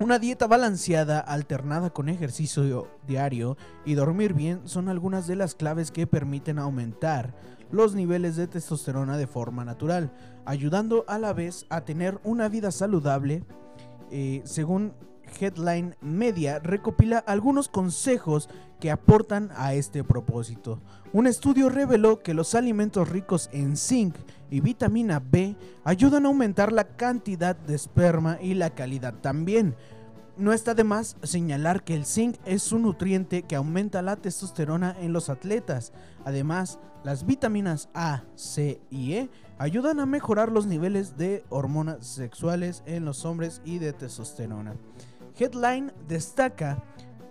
Una 0.00 0.20
dieta 0.20 0.46
balanceada, 0.46 1.18
alternada 1.18 1.90
con 1.90 2.08
ejercicio 2.08 2.88
diario 3.08 3.56
y 3.84 3.94
dormir 3.94 4.32
bien 4.32 4.60
son 4.64 4.88
algunas 4.88 5.26
de 5.26 5.34
las 5.34 5.56
claves 5.56 5.90
que 5.90 6.06
permiten 6.06 6.60
aumentar 6.60 7.34
los 7.70 7.94
niveles 7.94 8.36
de 8.36 8.46
testosterona 8.46 9.16
de 9.16 9.26
forma 9.26 9.64
natural, 9.64 10.12
ayudando 10.44 11.04
a 11.08 11.18
la 11.18 11.32
vez 11.32 11.66
a 11.68 11.82
tener 11.82 12.18
una 12.24 12.48
vida 12.48 12.70
saludable, 12.70 13.44
eh, 14.10 14.42
según 14.44 14.94
Headline 15.40 15.96
Media 16.00 16.58
recopila 16.58 17.18
algunos 17.18 17.68
consejos 17.68 18.48
que 18.80 18.90
aportan 18.90 19.50
a 19.56 19.74
este 19.74 20.04
propósito. 20.04 20.80
Un 21.12 21.26
estudio 21.26 21.68
reveló 21.68 22.22
que 22.22 22.34
los 22.34 22.54
alimentos 22.54 23.08
ricos 23.08 23.48
en 23.52 23.76
zinc 23.76 24.14
y 24.50 24.60
vitamina 24.60 25.20
B 25.20 25.56
ayudan 25.84 26.24
a 26.24 26.28
aumentar 26.28 26.72
la 26.72 26.84
cantidad 26.84 27.56
de 27.56 27.74
esperma 27.74 28.38
y 28.40 28.54
la 28.54 28.70
calidad 28.70 29.14
también. 29.14 29.74
No 30.36 30.52
está 30.52 30.74
de 30.74 30.84
más 30.84 31.16
señalar 31.24 31.82
que 31.82 31.96
el 31.96 32.06
zinc 32.06 32.36
es 32.44 32.70
un 32.70 32.82
nutriente 32.82 33.42
que 33.42 33.56
aumenta 33.56 34.02
la 34.02 34.16
testosterona 34.16 34.96
en 35.00 35.12
los 35.12 35.30
atletas. 35.30 35.92
Además, 36.24 36.78
las 37.04 37.24
vitaminas 37.24 37.88
A, 37.94 38.24
C 38.34 38.80
y 38.90 39.14
E 39.14 39.30
ayudan 39.58 40.00
a 40.00 40.06
mejorar 40.06 40.50
los 40.50 40.66
niveles 40.66 41.16
de 41.16 41.44
hormonas 41.48 42.06
sexuales 42.06 42.82
en 42.86 43.04
los 43.04 43.24
hombres 43.24 43.60
y 43.64 43.78
de 43.78 43.92
testosterona. 43.92 44.74
Headline 45.38 45.92
destaca 46.08 46.82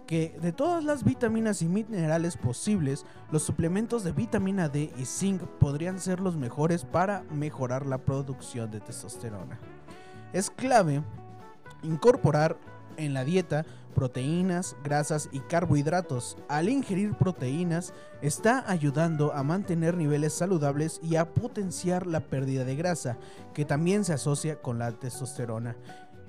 que 0.07 0.37
de 0.41 0.53
todas 0.53 0.85
las 0.85 1.03
vitaminas 1.03 1.61
y 1.61 1.67
minerales 1.67 2.37
posibles, 2.37 3.05
los 3.29 3.43
suplementos 3.43 4.05
de 4.05 4.13
vitamina 4.13 4.69
D 4.69 4.91
y 4.97 5.05
zinc 5.05 5.41
podrían 5.59 5.99
ser 5.99 6.21
los 6.21 6.37
mejores 6.37 6.85
para 6.85 7.23
mejorar 7.29 7.85
la 7.85 7.97
producción 7.97 8.71
de 8.71 8.79
testosterona. 8.79 9.59
Es 10.31 10.49
clave 10.49 11.03
incorporar 11.83 12.57
en 12.95 13.13
la 13.13 13.25
dieta 13.25 13.65
proteínas, 13.97 14.75
grasas 14.83 15.27
y 15.31 15.39
carbohidratos. 15.39 16.37
Al 16.49 16.69
ingerir 16.69 17.15
proteínas 17.15 17.95
está 18.21 18.63
ayudando 18.69 19.33
a 19.33 19.41
mantener 19.41 19.97
niveles 19.97 20.33
saludables 20.33 20.99
y 21.01 21.15
a 21.15 21.33
potenciar 21.33 22.05
la 22.05 22.19
pérdida 22.19 22.63
de 22.63 22.75
grasa, 22.75 23.17
que 23.55 23.65
también 23.65 24.05
se 24.05 24.13
asocia 24.13 24.61
con 24.61 24.77
la 24.77 24.91
testosterona. 24.91 25.75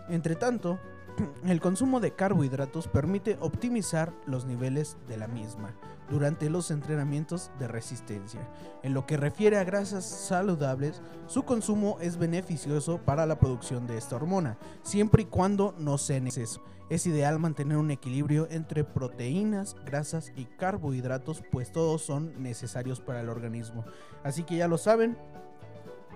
Entre 0.08 0.34
tanto, 0.34 0.80
el 1.46 1.60
consumo 1.60 2.00
de 2.00 2.12
carbohidratos 2.12 2.88
permite 2.88 3.36
optimizar 3.40 4.12
los 4.26 4.44
niveles 4.44 4.96
de 5.08 5.16
la 5.16 5.28
misma 5.28 5.74
durante 6.10 6.48
los 6.48 6.70
entrenamientos 6.70 7.50
de 7.58 7.68
resistencia. 7.68 8.48
En 8.82 8.94
lo 8.94 9.06
que 9.06 9.16
refiere 9.16 9.58
a 9.58 9.64
grasas 9.64 10.04
saludables, 10.04 11.02
su 11.26 11.44
consumo 11.44 11.98
es 12.00 12.16
beneficioso 12.16 12.98
para 12.98 13.26
la 13.26 13.38
producción 13.38 13.86
de 13.86 13.98
esta 13.98 14.16
hormona, 14.16 14.58
siempre 14.82 15.22
y 15.22 15.26
cuando 15.26 15.74
no 15.78 15.98
sea 15.98 16.16
en 16.16 16.26
exceso. 16.26 16.62
Es 16.88 17.06
ideal 17.06 17.38
mantener 17.38 17.76
un 17.76 17.90
equilibrio 17.90 18.48
entre 18.50 18.82
proteínas, 18.82 19.76
grasas 19.84 20.32
y 20.36 20.46
carbohidratos, 20.46 21.42
pues 21.50 21.70
todos 21.70 22.00
son 22.00 22.42
necesarios 22.42 23.00
para 23.00 23.20
el 23.20 23.28
organismo. 23.28 23.84
Así 24.24 24.42
que 24.42 24.56
ya 24.56 24.68
lo 24.68 24.78
saben. 24.78 25.18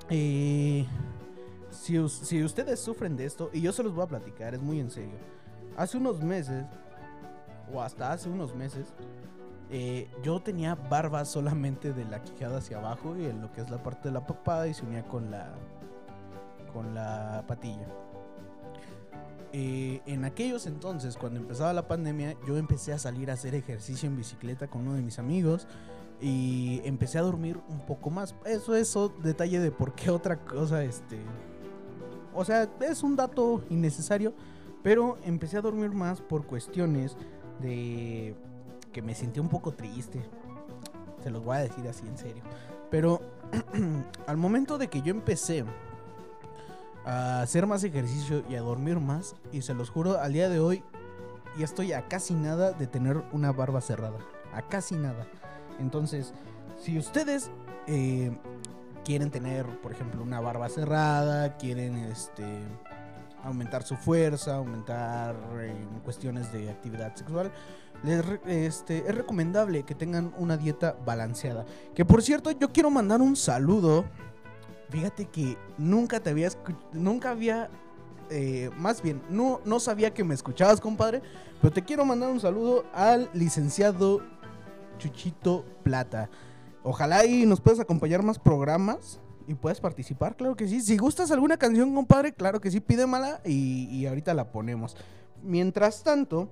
Eh, 0.09 0.87
si, 1.73 1.99
us- 1.99 2.13
si 2.13 2.43
ustedes 2.45 2.79
sufren 2.79 3.17
de 3.17 3.25
esto, 3.25 3.51
y 3.53 3.61
yo 3.61 3.73
se 3.73 3.83
los 3.83 3.95
voy 3.95 4.05
a 4.05 4.09
platicar, 4.09 4.55
es 4.55 4.61
muy 4.63 4.79
en 4.79 4.91
serio. 4.91 5.17
Hace 5.77 5.97
unos 5.97 6.23
meses, 6.23 6.65
o 7.73 7.81
hasta 7.81 8.13
hace 8.13 8.29
unos 8.29 8.55
meses, 8.55 8.93
eh, 9.71 10.11
yo 10.23 10.41
tenía 10.41 10.75
barba 10.75 11.25
solamente 11.25 11.93
de 11.93 12.05
la 12.05 12.23
quijada 12.23 12.59
hacia 12.59 12.79
abajo 12.79 13.17
y 13.17 13.25
en 13.25 13.41
lo 13.41 13.51
que 13.53 13.63
es 13.63 13.71
la 13.71 13.83
parte 13.83 14.09
de 14.09 14.13
la 14.15 14.27
papada 14.27 14.69
y 14.69 14.75
se 14.75 14.85
unía 14.85 15.03
con 15.05 15.31
la, 15.31 15.55
con 16.75 16.95
la 16.95 17.45
patilla. 17.49 17.87
Eh, 19.55 20.01
en 20.07 20.25
aquellos 20.25 20.67
entonces, 20.67 21.17
cuando 21.17 21.41
empezaba 21.41 21.73
la 21.73 21.89
pandemia, 21.89 22.37
yo 22.47 22.59
empecé 22.59 22.93
a 22.93 22.99
salir 22.99 23.31
a 23.31 23.35
hacer 23.35 23.55
ejercicio 23.55 24.09
en 24.09 24.17
bicicleta 24.17 24.67
con 24.69 24.83
uno 24.83 24.95
de 24.95 25.03
mis 25.03 25.19
amigos 25.19 25.67
y 26.21 26.83
empecé 26.85 27.19
a 27.19 27.23
dormir 27.23 27.59
un 27.69 27.81
poco 27.81 28.11
más. 28.11 28.35
Eso 28.45 28.77
es 28.77 28.95
detalle 29.23 29.59
de 29.59 29.71
por 29.71 29.95
qué 29.95 30.11
otra 30.11 30.37
cosa, 30.37 30.85
este... 30.85 31.19
O 32.35 32.45
sea, 32.45 32.69
es 32.81 33.03
un 33.03 33.17
dato 33.17 33.63
innecesario, 33.71 34.33
pero 34.83 35.19
empecé 35.25 35.59
a 35.59 35.61
dormir 35.61 35.91
más 35.91 36.21
por 36.21 36.47
cuestiones 36.47 37.17
de 37.61 38.35
que 38.93 39.03
me 39.03 39.15
sentí 39.15 39.41
un 39.41 39.49
poco 39.49 39.73
triste. 39.73 40.23
Se 41.23 41.31
los 41.31 41.45
voy 41.45 41.57
a 41.57 41.61
decir 41.61 41.87
así 41.89 42.07
en 42.07 42.19
serio. 42.19 42.43
Pero 42.91 43.21
al 44.27 44.37
momento 44.37 44.79
de 44.79 44.89
que 44.89 45.03
yo 45.03 45.11
empecé 45.11 45.65
a 47.05 47.43
hacer 47.43 47.67
más 47.67 47.85
ejercicio 47.85 48.45
y 48.49 48.55
a 48.55 48.61
dormir 48.61 49.01
más, 49.01 49.35
y 49.51 49.63
se 49.63 49.75
los 49.75 49.91
juro, 49.91 50.19
al 50.19 50.33
día 50.33 50.49
de 50.49 50.61
hoy 50.61 50.83
ya 51.59 51.65
estoy 51.65 51.93
a 51.93 52.09
casi 52.09 52.35
nada 52.35 52.73
de 52.73 52.87
tener 52.87 53.23
una 53.33 53.53
barba 53.53 53.81
cerrada. 53.81 54.19
A 54.53 54.63
casi 54.63 54.97
nada. 54.97 55.27
Entonces, 55.79 56.33
si 56.79 56.99
ustedes 56.99 57.51
eh, 57.87 58.37
quieren 59.05 59.31
tener, 59.31 59.67
por 59.81 59.93
ejemplo, 59.93 60.23
una 60.23 60.41
barba 60.41 60.69
cerrada, 60.69 61.57
quieren 61.57 61.97
este 61.97 62.45
aumentar 63.43 63.83
su 63.83 63.97
fuerza, 63.97 64.57
aumentar 64.57 65.35
eh, 65.59 65.71
en 65.71 66.01
cuestiones 66.01 66.53
de 66.53 66.71
actividad 66.71 67.15
sexual, 67.17 67.51
les 68.05 68.25
este, 68.47 68.99
es 68.99 69.15
recomendable 69.15 69.83
que 69.83 69.95
tengan 69.95 70.33
una 70.39 70.57
dieta 70.57 70.97
balanceada. 71.05 71.65
Que 71.95 72.05
por 72.05 72.23
cierto, 72.23 72.51
yo 72.53 72.73
quiero 72.73 72.91
mandar 72.91 73.21
un 73.21 73.37
saludo. 73.37 74.05
Fíjate 74.91 75.27
que 75.27 75.57
nunca 75.79 76.21
te 76.21 76.31
había 76.31 76.51
nunca 76.93 77.31
había 77.31 77.71
eh, 78.31 78.71
más 78.77 79.03
bien, 79.03 79.21
no, 79.29 79.61
no 79.65 79.79
sabía 79.79 80.15
que 80.15 80.25
me 80.25 80.35
escuchabas, 80.35 80.81
compadre, 80.81 81.21
pero 81.61 81.73
te 81.73 81.83
quiero 81.83 82.05
mandar 82.05 82.31
un 82.31 82.41
saludo 82.41 82.85
al 82.95 83.29
licenciado 83.35 84.21
Chuchito 84.99 85.67
Plata. 85.83 86.31
Ojalá 86.85 87.25
y 87.25 87.47
nos 87.47 87.61
puedas 87.61 87.81
acompañar 87.81 88.23
más 88.23 88.39
programas 88.39 89.21
y 89.47 89.55
puedas 89.55 89.81
participar, 89.81 90.37
claro 90.37 90.57
que 90.57 90.69
sí. 90.69 90.81
Si 90.81 90.97
gustas 90.97 91.31
alguna 91.31 91.57
canción, 91.57 91.95
compadre, 91.95 92.33
claro 92.33 92.61
que 92.61 92.71
sí, 92.71 92.81
pídemela 92.81 93.41
y, 93.45 93.89
y 93.91 94.07
ahorita 94.07 94.35
la 94.35 94.51
ponemos. 94.51 94.97
Mientras 95.43 96.03
tanto, 96.03 96.49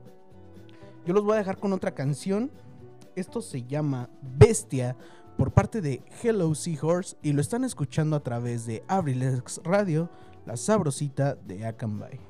yo 1.06 1.14
los 1.14 1.24
voy 1.24 1.34
a 1.34 1.38
dejar 1.38 1.58
con 1.58 1.72
otra 1.72 1.92
canción. 1.92 2.50
Esto 3.16 3.42
se 3.42 3.64
llama 3.64 4.08
Bestia 4.22 4.96
por 5.36 5.52
parte 5.52 5.80
de 5.80 6.02
Hello 6.22 6.54
Seahorse 6.54 7.16
y 7.22 7.32
lo 7.32 7.40
están 7.40 7.64
escuchando 7.64 8.14
a 8.14 8.22
través 8.22 8.66
de 8.66 8.84
Abrilex 8.88 9.60
Radio, 9.64 10.10
la 10.46 10.56
sabrosita 10.56 11.34
de 11.34 11.66
Akanbay. 11.66 12.20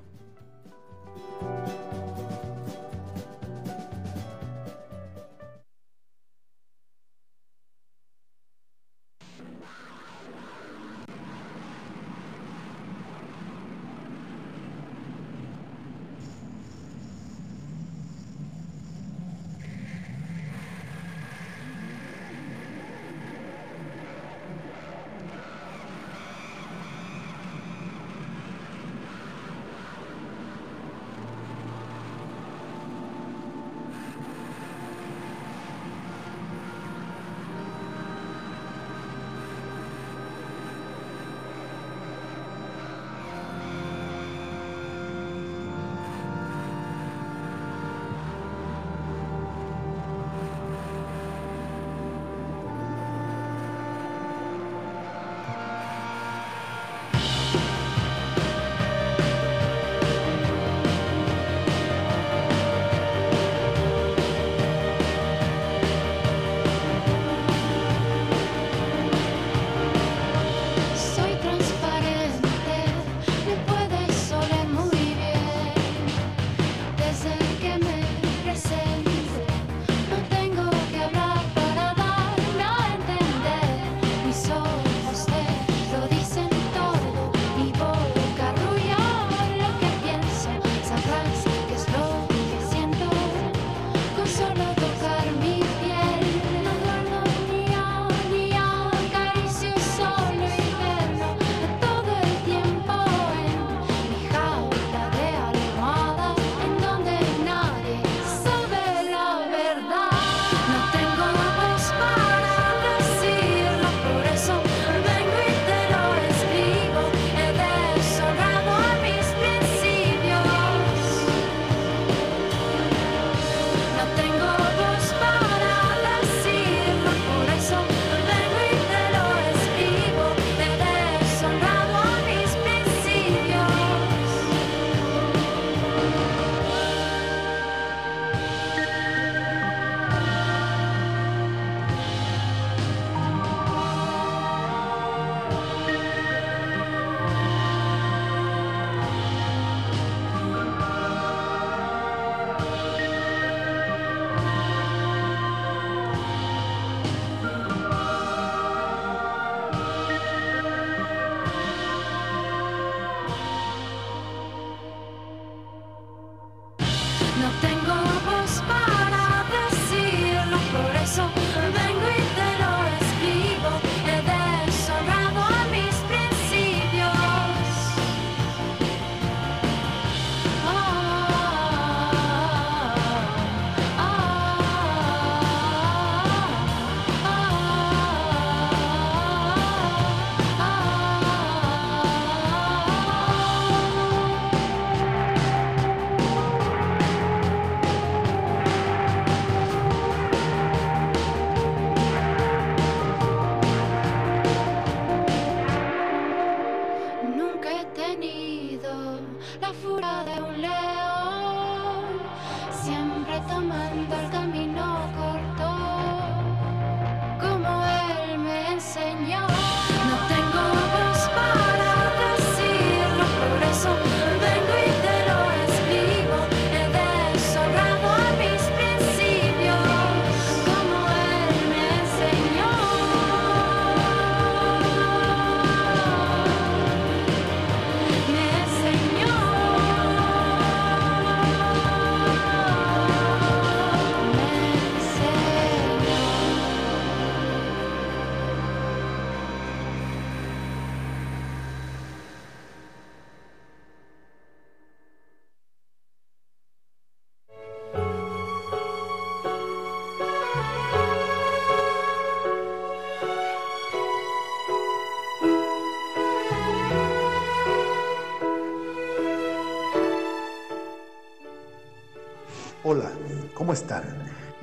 So 70.81 71.20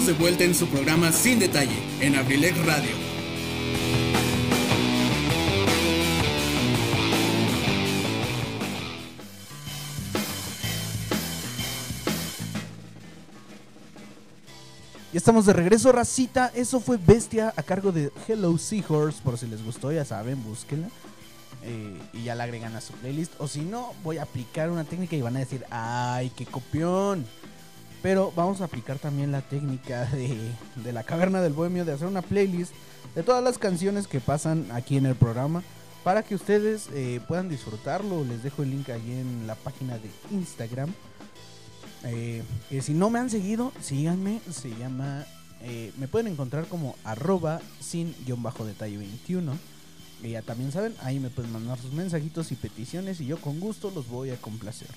Estamos 0.00 0.18
de 0.18 0.24
vuelta 0.24 0.44
en 0.44 0.54
su 0.54 0.66
programa 0.66 1.12
Sin 1.12 1.38
Detalle 1.38 1.76
en 2.00 2.16
Abrilec 2.16 2.56
Radio. 2.64 2.90
Ya 15.12 15.18
estamos 15.18 15.44
de 15.44 15.52
regreso, 15.52 15.92
racita. 15.92 16.50
Eso 16.54 16.80
fue 16.80 16.96
Bestia 16.96 17.52
a 17.54 17.62
cargo 17.62 17.92
de 17.92 18.10
Hello 18.26 18.56
Seahorse. 18.56 19.20
Por 19.22 19.36
si 19.36 19.48
les 19.48 19.62
gustó, 19.62 19.92
ya 19.92 20.06
saben, 20.06 20.42
búsquenla. 20.42 20.88
Eh, 21.62 22.00
y 22.14 22.22
ya 22.22 22.34
la 22.34 22.44
agregan 22.44 22.74
a 22.74 22.80
su 22.80 22.94
playlist. 22.94 23.34
O 23.38 23.46
si 23.46 23.60
no, 23.60 23.92
voy 24.02 24.16
a 24.16 24.22
aplicar 24.22 24.70
una 24.70 24.84
técnica 24.84 25.14
y 25.14 25.20
van 25.20 25.36
a 25.36 25.40
decir, 25.40 25.66
¡ay, 25.70 26.32
qué 26.34 26.46
copión! 26.46 27.26
Pero 28.02 28.32
vamos 28.34 28.60
a 28.60 28.64
aplicar 28.64 28.98
también 28.98 29.30
la 29.32 29.42
técnica 29.42 30.06
de, 30.06 30.38
de 30.76 30.92
la 30.92 31.02
caverna 31.02 31.40
del 31.42 31.52
bohemio 31.52 31.84
de 31.84 31.92
hacer 31.92 32.06
una 32.06 32.22
playlist 32.22 32.72
de 33.14 33.22
todas 33.22 33.42
las 33.44 33.58
canciones 33.58 34.06
que 34.06 34.20
pasan 34.20 34.66
aquí 34.72 34.96
en 34.96 35.06
el 35.06 35.14
programa 35.16 35.62
para 36.04 36.22
que 36.22 36.34
ustedes 36.34 36.88
eh, 36.94 37.20
puedan 37.28 37.48
disfrutarlo. 37.48 38.24
Les 38.24 38.42
dejo 38.42 38.62
el 38.62 38.70
link 38.70 38.88
allí 38.88 39.12
en 39.12 39.46
la 39.46 39.54
página 39.54 39.98
de 39.98 40.10
Instagram. 40.30 40.92
Eh, 42.04 42.42
si 42.80 42.94
no 42.94 43.10
me 43.10 43.18
han 43.18 43.28
seguido, 43.28 43.72
síganme. 43.80 44.40
Se 44.50 44.70
llama. 44.70 45.26
eh, 45.62 45.92
me 45.98 46.08
pueden 46.08 46.32
encontrar 46.32 46.66
como 46.66 46.96
arroba 47.04 47.60
sin 47.80 48.14
guion 48.24 48.42
bajo 48.42 48.64
detalle 48.64 48.96
21. 48.96 49.52
Y 50.22 50.30
ya 50.30 50.42
también 50.42 50.70
saben, 50.72 50.94
ahí 51.02 51.18
me 51.18 51.30
pueden 51.30 51.52
mandar 51.52 51.78
sus 51.78 51.92
mensajitos 51.92 52.52
y 52.52 52.54
peticiones 52.54 53.20
y 53.20 53.26
yo 53.26 53.40
con 53.40 53.58
gusto 53.58 53.90
los 53.94 54.08
voy 54.08 54.30
a 54.30 54.36
complacer. 54.36 54.88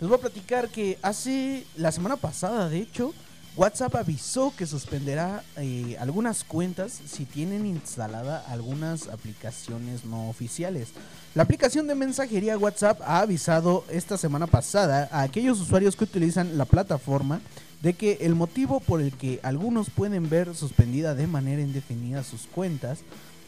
Les 0.00 0.08
voy 0.08 0.18
a 0.18 0.20
platicar 0.20 0.68
que 0.68 0.98
hace 1.02 1.64
la 1.76 1.92
semana 1.92 2.16
pasada, 2.16 2.68
de 2.68 2.78
hecho, 2.78 3.14
WhatsApp 3.56 3.94
avisó 3.94 4.52
que 4.56 4.66
suspenderá 4.66 5.44
eh, 5.56 5.96
algunas 6.00 6.42
cuentas 6.42 7.00
si 7.06 7.24
tienen 7.24 7.66
instalada 7.66 8.44
algunas 8.48 9.06
aplicaciones 9.06 10.04
no 10.04 10.28
oficiales. 10.28 10.88
La 11.36 11.44
aplicación 11.44 11.86
de 11.86 11.94
mensajería 11.94 12.58
WhatsApp 12.58 13.00
ha 13.02 13.20
avisado 13.20 13.84
esta 13.88 14.18
semana 14.18 14.48
pasada 14.48 15.08
a 15.12 15.22
aquellos 15.22 15.60
usuarios 15.60 15.94
que 15.94 16.02
utilizan 16.02 16.58
la 16.58 16.64
plataforma 16.64 17.40
de 17.80 17.92
que 17.92 18.18
el 18.22 18.34
motivo 18.34 18.80
por 18.80 19.00
el 19.00 19.12
que 19.12 19.38
algunos 19.44 19.88
pueden 19.88 20.28
ver 20.28 20.56
suspendida 20.56 21.14
de 21.14 21.28
manera 21.28 21.62
indefinida 21.62 22.24
sus 22.24 22.48
cuentas 22.48 23.00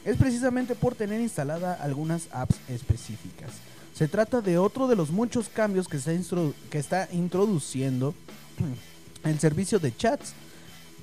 es 0.05 0.17
precisamente 0.17 0.77
por 0.77 0.95
tener 0.95 1.21
instalada 1.21 1.75
algunas 1.75 2.29
apps 2.31 2.57
específicas. 2.69 3.51
Se 3.97 4.09
trata 4.09 4.43
de 4.43 4.59
otro 4.59 4.89
de 4.89 4.95
los 4.95 5.11
muchos 5.11 5.49
cambios 5.49 5.89
que 5.89 5.97
está, 5.97 6.13
que 6.69 6.79
está 6.79 7.09
introduciendo 7.13 8.15
el 9.25 9.41
servicio 9.41 9.79
de 9.79 9.97
chats 9.97 10.35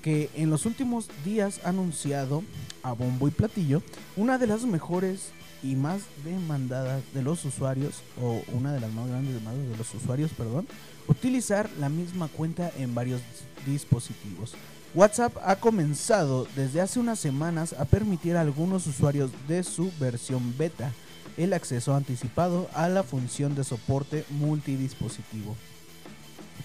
que 0.04 0.30
en 0.36 0.52
los 0.52 0.68
últimos 0.68 1.08
días 1.26 1.60
ha 1.64 1.70
anunciado 1.70 2.44
a 2.84 2.92
bombo 2.92 3.28
y 3.28 3.32
platillo 3.32 3.82
una 4.16 4.38
de 4.38 4.46
las 4.46 4.64
mejores 4.66 5.30
y 5.64 5.76
más 5.76 6.04
demandadas 6.24 7.02
de 7.16 7.24
los 7.24 7.44
usuarios 7.46 8.04
o 8.22 8.44
una 8.54 8.72
de 8.72 8.82
las 8.82 8.92
más 8.92 9.08
grandes 9.08 9.34
demandas 9.34 9.72
de 9.72 9.78
los 9.78 9.92
usuarios, 9.96 10.30
perdón, 10.32 10.68
utilizar 11.08 11.68
la 11.80 11.90
misma 11.90 12.28
cuenta 12.28 12.72
en 12.78 12.94
varios 12.94 13.22
dispositivos. 13.66 14.54
WhatsApp 14.94 15.36
ha 15.44 15.56
comenzado 15.56 16.46
desde 16.56 16.82
hace 16.82 17.00
unas 17.00 17.18
semanas 17.18 17.74
a 17.74 17.86
permitir 17.86 18.36
a 18.36 18.42
algunos 18.42 18.86
usuarios 18.86 19.32
de 19.48 19.64
su 19.64 19.92
versión 20.00 20.56
beta 20.56 20.92
el 21.38 21.54
acceso 21.54 21.96
anticipado 21.96 22.70
a 22.74 22.90
la 22.90 23.04
función 23.04 23.56
de 23.56 23.64
soporte 23.64 24.26
multidispositivo 24.30 25.56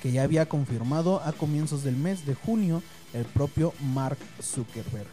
que 0.02 0.12
ya 0.12 0.22
había 0.22 0.48
confirmado 0.48 1.20
a 1.22 1.32
comienzos 1.32 1.82
del 1.82 1.96
mes 1.96 2.24
de 2.26 2.34
junio 2.34 2.82
el 3.14 3.24
propio 3.24 3.74
Mark 3.80 4.18
Zuckerberg. 4.40 5.08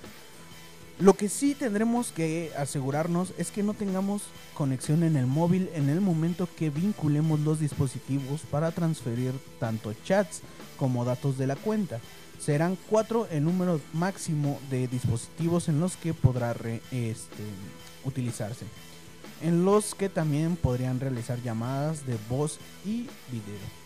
Lo 0.99 1.13
que 1.13 1.27
sí 1.27 1.55
tendremos 1.55 2.11
que 2.13 2.51
asegurarnos 2.57 3.33
es 3.37 3.51
que 3.51 3.63
no 3.63 3.73
tengamos 3.73 4.23
conexión 4.53 5.03
en 5.03 5.17
el 5.17 5.25
móvil 5.25 5.69
en 5.73 5.89
el 5.89 5.99
momento 5.99 6.47
que 6.55 6.69
vinculemos 6.69 7.41
los 7.41 7.59
dispositivos 7.59 8.41
para 8.49 8.71
transferir 8.71 9.33
tanto 9.59 9.93
chats 10.05 10.41
como 10.77 11.03
datos 11.03 11.37
de 11.37 11.47
la 11.47 11.57
cuenta. 11.57 11.99
Serán 12.39 12.77
cuatro 12.89 13.27
el 13.29 13.43
número 13.43 13.81
máximo 13.93 14.59
de 14.69 14.87
dispositivos 14.87 15.67
en 15.67 15.81
los 15.81 15.97
que 15.97 16.13
podrá 16.13 16.51
este, 16.91 17.43
utilizarse. 18.05 18.65
En 19.41 19.65
los 19.65 19.95
que 19.95 20.09
también 20.09 20.55
podrían 20.55 20.99
realizar 20.99 21.41
llamadas 21.41 22.05
de 22.05 22.17
voz 22.29 22.59
y 22.85 23.07
video. 23.31 23.85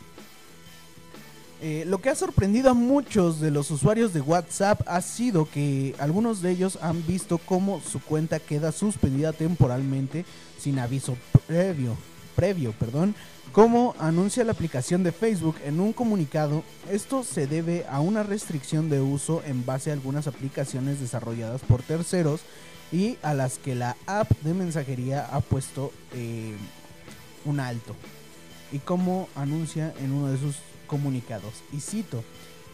Eh, 1.62 1.84
lo 1.86 2.00
que 2.00 2.10
ha 2.10 2.16
sorprendido 2.16 2.70
a 2.70 2.74
muchos 2.74 3.42
de 3.42 3.52
los 3.52 3.70
usuarios 3.70 4.14
de 4.14 4.22
WhatsApp 4.22 4.82
ha 4.86 5.02
sido 5.02 5.50
que 5.50 5.94
algunos 6.00 6.42
de 6.42 6.52
ellos 6.52 6.80
han 6.82 7.06
visto 7.06 7.38
cómo 7.38 7.82
su 7.82 8.00
cuenta 8.00 8.40
queda 8.40 8.72
suspendida 8.72 9.34
temporalmente 9.34 10.24
sin 10.58 10.80
aviso 10.80 11.18
previo, 11.48 11.98
previo, 12.34 12.72
perdón, 12.72 13.14
como 13.52 13.94
anuncia 14.00 14.46
la 14.46 14.54
aplicación 14.54 15.04
de 15.04 15.12
Facebook 15.12 15.58
en 15.66 15.82
un 15.82 15.92
comunicado. 15.92 16.64
Esto 16.90 17.26
se 17.26 17.46
debe 17.46 17.86
a 17.90 18.00
una 18.00 18.24
restricción 18.24 18.90
de 18.90 19.02
uso 19.02 19.42
en 19.46 19.66
base 19.66 19.90
a 19.90 19.94
algunas 19.94 20.28
aplicaciones 20.28 21.02
desarrolladas 21.02 21.60
por 21.62 21.82
terceros 21.82 22.40
y 22.92 23.18
a 23.22 23.34
las 23.34 23.58
que 23.58 23.76
la 23.76 23.96
app 24.08 24.30
de 24.42 24.54
mensajería 24.54 25.26
ha 25.32 25.42
puesto 25.42 25.92
eh, 26.14 26.56
un 27.46 27.60
alto 27.60 27.96
y 28.72 28.80
como 28.80 29.28
anuncia 29.36 29.94
en 30.00 30.12
uno 30.12 30.32
de 30.32 30.38
sus 30.38 30.58
comunicados. 30.88 31.54
Y 31.72 31.80
cito, 31.80 32.24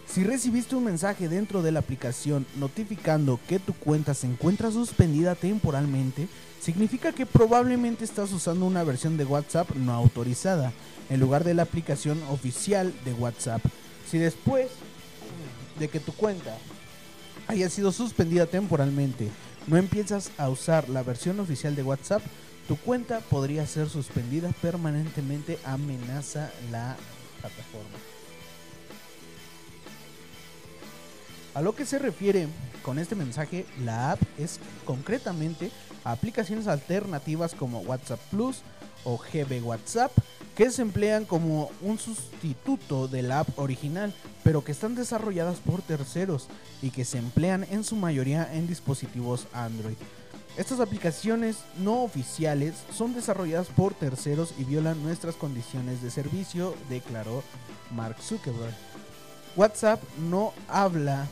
si 0.07 0.23
recibiste 0.23 0.75
un 0.75 0.85
mensaje 0.85 1.27
dentro 1.27 1.61
de 1.61 1.71
la 1.71 1.79
aplicación 1.79 2.45
notificando 2.57 3.39
que 3.47 3.59
tu 3.59 3.73
cuenta 3.73 4.13
se 4.13 4.27
encuentra 4.27 4.71
suspendida 4.71 5.35
temporalmente, 5.35 6.27
significa 6.61 7.11
que 7.11 7.25
probablemente 7.25 8.03
estás 8.03 8.31
usando 8.31 8.65
una 8.65 8.83
versión 8.83 9.17
de 9.17 9.25
WhatsApp 9.25 9.69
no 9.75 9.93
autorizada 9.93 10.73
en 11.09 11.19
lugar 11.19 11.43
de 11.43 11.53
la 11.53 11.63
aplicación 11.63 12.21
oficial 12.29 12.93
de 13.03 13.13
WhatsApp. 13.13 13.61
Si 14.09 14.17
después 14.17 14.67
de 15.79 15.87
que 15.87 15.99
tu 15.99 16.13
cuenta 16.13 16.57
haya 17.47 17.69
sido 17.69 17.91
suspendida 17.91 18.45
temporalmente, 18.45 19.29
no 19.67 19.77
empiezas 19.77 20.31
a 20.37 20.49
usar 20.49 20.89
la 20.89 21.03
versión 21.03 21.39
oficial 21.39 21.75
de 21.75 21.83
WhatsApp, 21.83 22.21
tu 22.67 22.77
cuenta 22.77 23.19
podría 23.19 23.65
ser 23.65 23.89
suspendida 23.89 24.51
permanentemente, 24.61 25.59
amenaza 25.65 26.51
la 26.71 26.95
plataforma. 27.39 27.97
A 31.53 31.61
lo 31.61 31.73
que 31.73 31.85
se 31.85 31.99
refiere 31.99 32.47
con 32.81 32.99
este 32.99 33.15
mensaje, 33.15 33.65
la 33.83 34.11
app 34.11 34.21
es 34.37 34.59
concretamente 34.83 35.71
aplicaciones 36.03 36.67
alternativas 36.67 37.55
como 37.55 37.79
WhatsApp 37.79 38.19
Plus 38.29 38.61
o 39.05 39.17
GB 39.17 39.63
WhatsApp 39.63 40.11
que 40.55 40.71
se 40.71 40.81
emplean 40.81 41.25
como 41.25 41.69
un 41.81 41.99
sustituto 41.99 43.07
de 43.07 43.21
la 43.21 43.39
app 43.41 43.59
original, 43.59 44.13
pero 44.43 44.63
que 44.63 44.71
están 44.71 44.95
desarrolladas 44.95 45.57
por 45.57 45.81
terceros 45.81 46.47
y 46.81 46.91
que 46.91 47.03
se 47.03 47.17
emplean 47.17 47.65
en 47.69 47.83
su 47.83 47.95
mayoría 47.95 48.53
en 48.53 48.65
dispositivos 48.65 49.47
Android. 49.53 49.97
Estas 50.57 50.79
aplicaciones 50.79 51.57
no 51.79 52.03
oficiales 52.03 52.75
son 52.93 53.13
desarrolladas 53.13 53.67
por 53.67 53.93
terceros 53.93 54.53
y 54.57 54.63
violan 54.63 55.03
nuestras 55.03 55.35
condiciones 55.35 56.01
de 56.01 56.09
servicio, 56.09 56.73
declaró 56.89 57.43
Mark 57.91 58.15
Zuckerberg. 58.21 58.73
WhatsApp 59.57 60.01
no 60.29 60.53
habla, 60.69 61.27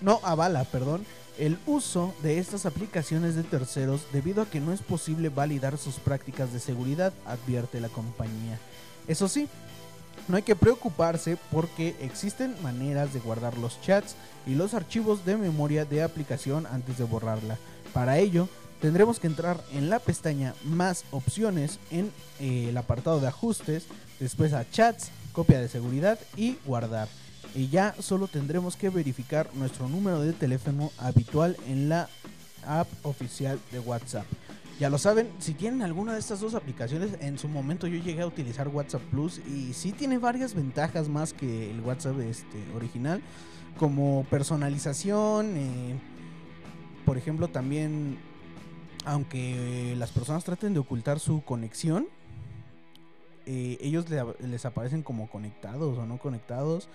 no 0.00 0.20
avala, 0.22 0.64
perdón, 0.64 1.04
el 1.42 1.58
uso 1.66 2.14
de 2.22 2.38
estas 2.38 2.66
aplicaciones 2.66 3.34
de 3.34 3.42
terceros 3.42 4.02
debido 4.12 4.42
a 4.42 4.46
que 4.46 4.60
no 4.60 4.72
es 4.72 4.80
posible 4.80 5.28
validar 5.28 5.76
sus 5.76 5.96
prácticas 5.96 6.52
de 6.52 6.60
seguridad, 6.60 7.12
advierte 7.26 7.80
la 7.80 7.88
compañía. 7.88 8.60
Eso 9.08 9.26
sí, 9.26 9.48
no 10.28 10.36
hay 10.36 10.44
que 10.44 10.54
preocuparse 10.54 11.36
porque 11.50 11.96
existen 12.00 12.54
maneras 12.62 13.12
de 13.12 13.18
guardar 13.18 13.58
los 13.58 13.80
chats 13.80 14.14
y 14.46 14.54
los 14.54 14.72
archivos 14.72 15.24
de 15.24 15.36
memoria 15.36 15.84
de 15.84 16.04
aplicación 16.04 16.64
antes 16.64 16.96
de 16.96 17.04
borrarla. 17.04 17.58
Para 17.92 18.18
ello, 18.18 18.48
tendremos 18.80 19.18
que 19.18 19.26
entrar 19.26 19.60
en 19.72 19.90
la 19.90 19.98
pestaña 19.98 20.54
Más 20.62 21.04
opciones 21.10 21.80
en 21.90 22.12
eh, 22.38 22.66
el 22.68 22.76
apartado 22.76 23.18
de 23.18 23.26
ajustes, 23.26 23.86
después 24.20 24.52
a 24.52 24.64
chats, 24.70 25.10
copia 25.32 25.60
de 25.60 25.68
seguridad 25.68 26.20
y 26.36 26.56
guardar. 26.64 27.08
Y 27.54 27.68
ya 27.68 27.94
solo 27.98 28.28
tendremos 28.28 28.76
que 28.76 28.88
verificar 28.88 29.50
nuestro 29.54 29.88
número 29.88 30.20
de 30.20 30.32
teléfono 30.32 30.90
habitual 30.98 31.56
en 31.68 31.88
la 31.88 32.08
app 32.66 32.88
oficial 33.02 33.58
de 33.70 33.80
WhatsApp. 33.80 34.26
Ya 34.80 34.90
lo 34.90 34.98
saben, 34.98 35.30
si 35.38 35.54
tienen 35.54 35.82
alguna 35.82 36.14
de 36.14 36.18
estas 36.18 36.40
dos 36.40 36.54
aplicaciones, 36.54 37.10
en 37.20 37.38
su 37.38 37.48
momento 37.48 37.86
yo 37.86 38.02
llegué 38.02 38.22
a 38.22 38.26
utilizar 38.26 38.68
WhatsApp 38.68 39.02
Plus 39.10 39.40
y 39.46 39.74
sí 39.74 39.92
tiene 39.92 40.18
varias 40.18 40.54
ventajas 40.54 41.08
más 41.08 41.32
que 41.32 41.70
el 41.70 41.80
WhatsApp 41.80 42.18
este, 42.20 42.58
original, 42.74 43.22
como 43.78 44.24
personalización, 44.30 45.56
eh, 45.56 46.00
por 47.04 47.18
ejemplo 47.18 47.48
también, 47.48 48.18
aunque 49.04 49.94
las 49.98 50.10
personas 50.10 50.42
traten 50.42 50.72
de 50.72 50.80
ocultar 50.80 51.20
su 51.20 51.42
conexión, 51.42 52.08
eh, 53.52 53.78
ellos 53.80 54.08
le- 54.08 54.34
les 54.48 54.64
aparecen 54.64 55.02
como 55.02 55.28
conectados 55.30 55.98
o 55.98 56.06
no 56.06 56.18
conectados. 56.18 56.88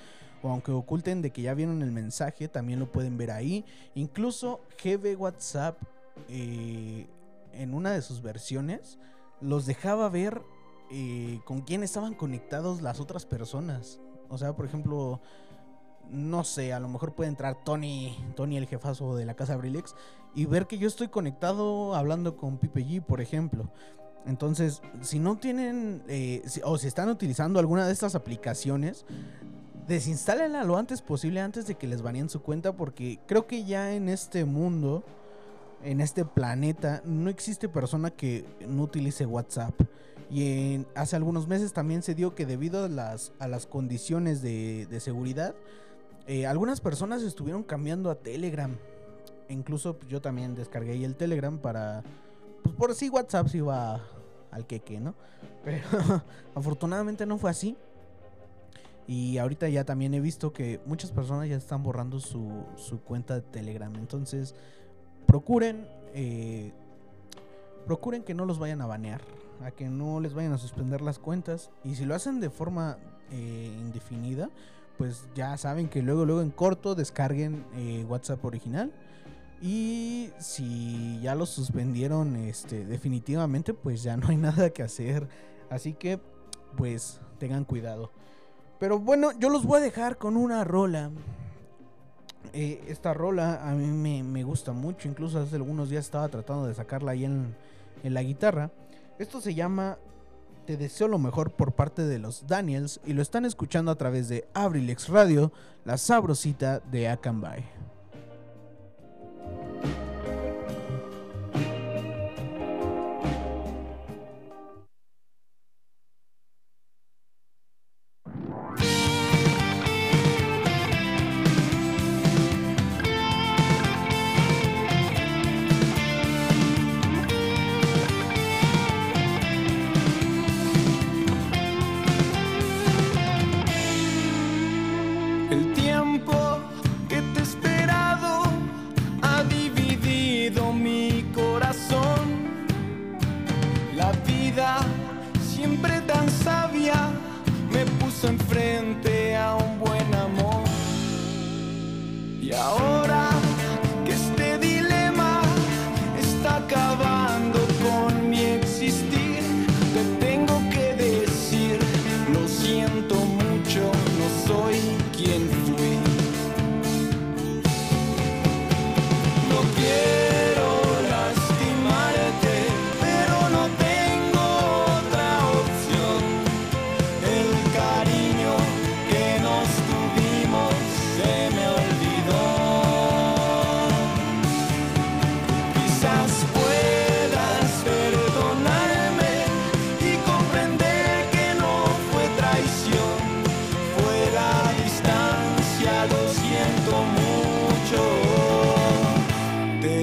O 0.44 0.50
aunque 0.50 0.72
oculten 0.72 1.22
de 1.22 1.32
que 1.32 1.42
ya 1.42 1.54
vieron 1.56 1.82
el 1.82 1.92
mensaje, 1.92 2.48
también 2.48 2.80
lo 2.80 2.92
pueden 2.92 3.18
ver 3.18 3.32
ahí. 3.32 3.66
Incluso 3.96 4.60
GB 4.84 5.16
WhatsApp, 5.18 5.82
eh, 6.30 7.08
en 7.54 7.74
una 7.74 7.92
de 7.92 8.02
sus 8.02 8.22
versiones, 8.22 9.00
los 9.42 9.66
dejaba 9.66 10.10
ver 10.10 10.42
eh, 10.92 11.42
con 11.46 11.62
quién 11.62 11.84
estaban 11.84 12.14
conectados 12.14 12.82
las 12.82 13.00
otras 13.00 13.26
personas. 13.26 14.00
O 14.30 14.38
sea, 14.38 14.56
por 14.56 14.66
ejemplo, 14.66 15.22
no 16.10 16.44
sé, 16.44 16.72
a 16.72 16.80
lo 16.80 16.88
mejor 16.88 17.14
puede 17.16 17.30
entrar 17.30 17.64
Tony, 17.64 18.16
Tony 18.36 18.58
el 18.58 18.68
jefazo 18.68 19.16
de 19.16 19.26
la 19.26 19.34
casa 19.36 19.54
Abrilex, 19.54 19.96
y 20.36 20.46
ver 20.46 20.68
que 20.68 20.78
yo 20.78 20.88
estoy 20.88 21.08
conectado 21.08 21.96
hablando 21.96 22.38
con 22.38 22.58
Pipe 22.58 22.86
G, 22.86 23.02
por 23.02 23.22
ejemplo. 23.22 23.70
Entonces, 24.28 24.82
si 25.02 25.20
no 25.20 25.38
tienen 25.38 26.04
eh, 26.08 26.44
o 26.64 26.78
si 26.78 26.88
están 26.88 27.10
utilizando 27.10 27.60
alguna 27.60 27.88
de 27.88 27.94
estas 27.94 28.14
aplicaciones, 28.14 29.06
desinstálenla 29.88 30.64
lo 30.66 30.78
antes 30.78 31.02
posible 31.02 31.40
antes 31.40 31.66
de 31.66 31.76
que 31.76 31.88
les 31.88 32.02
baneen 32.02 32.30
su 32.30 32.42
cuenta 32.42 32.74
porque 32.74 33.20
creo 33.26 33.48
que 33.48 33.64
ya 33.64 33.94
en 33.94 34.10
este 34.10 34.44
mundo, 34.44 35.04
en 35.82 36.02
este 36.02 36.26
planeta, 36.26 37.02
no 37.06 37.30
existe 37.30 37.70
persona 37.70 38.12
que 38.12 38.44
no 38.68 38.84
utilice 38.84 39.26
WhatsApp. 39.26 39.74
Y 40.30 40.74
en- 40.74 40.88
hace 40.94 41.16
algunos 41.16 41.48
meses 41.48 41.72
también 41.72 42.04
se 42.04 42.14
dio 42.14 42.36
que 42.36 42.46
debido 42.46 42.84
a 42.84 42.90
las, 42.90 43.32
a 43.40 43.48
las 43.48 43.66
condiciones 43.66 44.42
de, 44.42 44.88
de 44.88 45.00
seguridad, 45.00 45.56
eh, 46.28 46.46
algunas 46.46 46.82
personas 46.82 47.22
estuvieron 47.22 47.64
cambiando 47.64 48.10
a 48.12 48.16
Telegram. 48.16 48.76
Incluso 49.48 49.98
pues, 49.98 50.10
yo 50.12 50.20
también 50.20 50.54
descargué 50.54 51.02
el 51.06 51.16
Telegram 51.16 51.58
para... 51.58 52.04
Pues 52.64 52.76
por 52.76 52.94
si 52.94 53.08
WhatsApp 53.08 53.48
se 53.48 53.60
iba 53.60 54.02
al 54.52 54.66
queque, 54.66 55.00
¿no? 55.00 55.16
Pero 55.64 55.86
afortunadamente 56.56 57.26
no 57.26 57.38
fue 57.38 57.50
así. 57.50 57.78
Y 59.08 59.38
ahorita 59.38 59.70
ya 59.70 59.86
también 59.86 60.14
he 60.14 60.20
visto 60.20 60.52
que 60.52 60.82
muchas 60.86 61.12
personas 61.12 61.48
ya 61.48 61.56
están 61.56 61.82
borrando 61.82 62.20
su, 62.20 62.66
su 62.76 63.00
cuenta 63.00 63.36
de 63.36 63.42
Telegram. 63.42 63.94
Entonces, 63.96 64.54
procuren, 65.26 65.88
eh, 66.14 66.74
procuren 67.86 68.24
que 68.24 68.34
no 68.34 68.46
los 68.46 68.60
vayan 68.60 68.82
a 68.82 68.86
banear, 68.86 69.22
a 69.64 69.72
que 69.72 69.88
no 69.88 70.20
les 70.20 70.34
vayan 70.34 70.52
a 70.52 70.58
suspender 70.58 71.02
las 71.02 71.20
cuentas. 71.20 71.70
Y 71.86 71.96
si 71.96 72.04
lo 72.04 72.16
hacen 72.16 72.42
de 72.42 72.50
forma 72.50 72.98
eh, 73.32 73.78
indefinida, 73.80 74.50
pues 74.98 75.28
ya 75.36 75.56
saben 75.58 75.88
que 75.88 76.02
luego, 76.02 76.26
luego 76.26 76.42
en 76.42 76.50
corto 76.50 76.96
descarguen 76.96 77.66
eh, 77.76 78.06
WhatsApp 78.10 78.44
original. 78.44 78.92
Y 79.62 80.30
si 80.38 81.20
ya 81.22 81.34
los 81.34 81.50
suspendieron 81.50 82.36
este, 82.36 82.86
definitivamente, 82.86 83.74
pues 83.74 84.04
ya 84.04 84.18
no 84.18 84.28
hay 84.28 84.38
nada 84.38 84.70
que 84.70 84.84
hacer. 84.84 85.28
Así 85.70 85.94
que, 85.94 86.20
pues, 86.76 87.20
tengan 87.40 87.66
cuidado. 87.66 88.12
Pero 88.80 89.00
bueno, 89.00 89.32
yo 89.40 89.50
los 89.50 89.66
voy 89.66 89.80
a 89.80 89.82
dejar 89.84 90.18
con 90.18 90.38
una 90.38 90.64
rola. 90.64 91.10
Eh, 92.54 92.84
esta 92.88 93.14
rola 93.14 93.68
a 93.68 93.74
mí 93.74 93.88
me, 93.88 94.24
me 94.24 94.44
gusta 94.44 94.72
mucho. 94.72 95.08
Incluso 95.08 95.40
hace 95.40 95.56
algunos 95.56 95.90
días 95.90 96.06
estaba 96.06 96.30
tratando 96.30 96.68
de 96.68 96.76
sacarla 96.76 97.12
ahí 97.12 97.26
en, 97.26 97.56
en 98.04 98.14
la 98.14 98.22
guitarra. 98.22 98.72
Esto 99.18 99.42
se 99.42 99.56
llama 99.56 99.98
Te 100.68 100.78
deseo 100.78 101.08
lo 101.08 101.18
mejor 101.18 101.52
por 101.52 101.74
parte 101.74 102.04
de 102.04 102.20
los 102.20 102.46
Daniels. 102.46 103.02
Y 103.06 103.14
lo 103.14 103.24
están 103.24 103.46
escuchando 103.46 103.92
a 103.92 103.96
través 103.96 104.30
de 104.30 104.48
Abrilex 104.54 105.10
Radio, 105.10 105.52
la 105.84 105.98
sabrosita 105.98 106.80
de 106.80 107.10
Akanbay. 107.10 107.87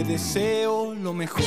Deseo 0.07 0.95
lo 0.95 1.13
mejor. 1.13 1.43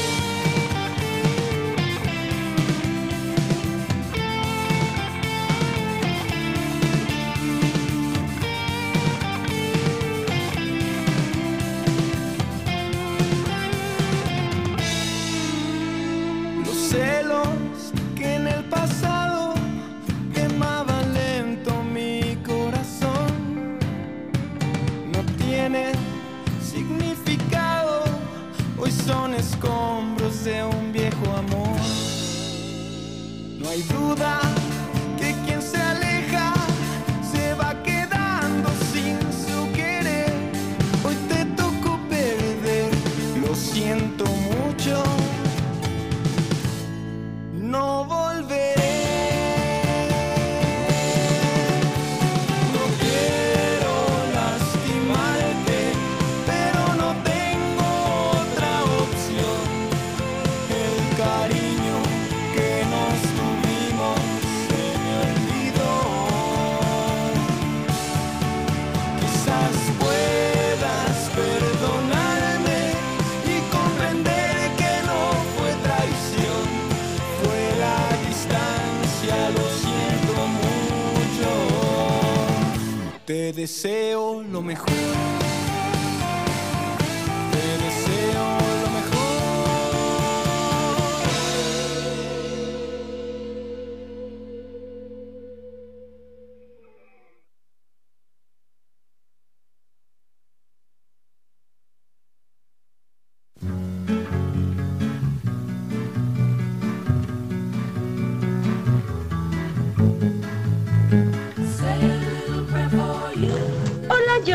Deseo 83.53 84.43
lo 84.43 84.61
mejor. 84.61 85.16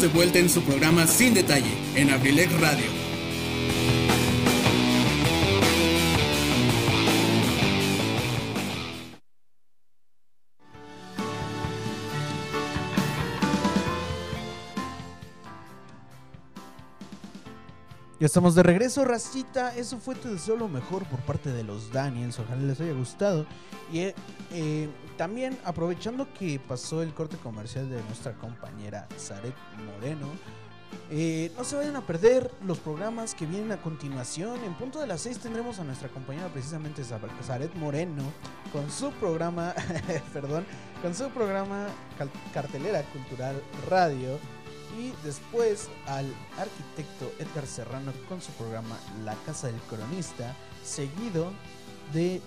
De 0.00 0.08
vuelta 0.08 0.38
en 0.38 0.50
su 0.50 0.60
programa 0.60 1.06
Sin 1.06 1.32
Detalle 1.32 1.72
en 1.94 2.10
Abrilec 2.10 2.50
Radio. 2.60 3.05
Ya 18.26 18.28
estamos 18.28 18.56
de 18.56 18.64
regreso, 18.64 19.04
racita. 19.04 19.76
Eso 19.76 19.98
fue 19.98 20.16
Te 20.16 20.28
deseo 20.28 20.56
lo 20.56 20.66
mejor 20.66 21.04
por 21.04 21.20
parte 21.20 21.52
de 21.52 21.62
los 21.62 21.92
Daniels. 21.92 22.40
Ojalá 22.40 22.60
les 22.60 22.80
haya 22.80 22.92
gustado. 22.92 23.46
Y 23.92 24.00
eh, 24.00 24.14
eh, 24.50 24.88
también 25.16 25.56
aprovechando 25.64 26.26
que 26.34 26.58
pasó 26.58 27.02
el 27.02 27.14
corte 27.14 27.36
comercial 27.36 27.88
de 27.88 28.02
nuestra 28.02 28.32
compañera 28.32 29.06
Zaret 29.16 29.54
Moreno. 29.94 30.26
eh, 31.08 31.52
no 31.56 31.62
se 31.62 31.76
vayan 31.76 31.94
a 31.94 32.04
perder 32.04 32.50
los 32.66 32.78
programas 32.80 33.32
que 33.36 33.46
vienen 33.46 33.70
a 33.70 33.76
continuación. 33.80 34.58
En 34.64 34.74
punto 34.74 34.98
de 34.98 35.06
las 35.06 35.20
6 35.20 35.38
tendremos 35.38 35.78
a 35.78 35.84
nuestra 35.84 36.08
compañera 36.08 36.48
precisamente 36.48 37.04
Za- 37.04 37.20
Zaret 37.44 37.72
Moreno 37.76 38.24
con 38.72 38.90
su 38.90 39.12
programa, 39.12 39.72
perdón, 40.32 40.66
con 41.00 41.14
su 41.14 41.28
programa 41.28 41.86
Cartelera 42.52 43.02
Cultural 43.04 43.62
Radio. 43.88 44.40
Y 44.96 45.12
después 45.24 45.88
al 46.06 46.32
arquitecto 46.58 47.30
Edgar 47.38 47.66
Serrano 47.66 48.12
con 48.28 48.40
su 48.40 48.50
programa 48.52 48.98
La 49.24 49.34
Casa 49.44 49.66
del 49.66 49.80
Cronista, 49.82 50.54
seguido 50.84 51.52
de 52.14 52.40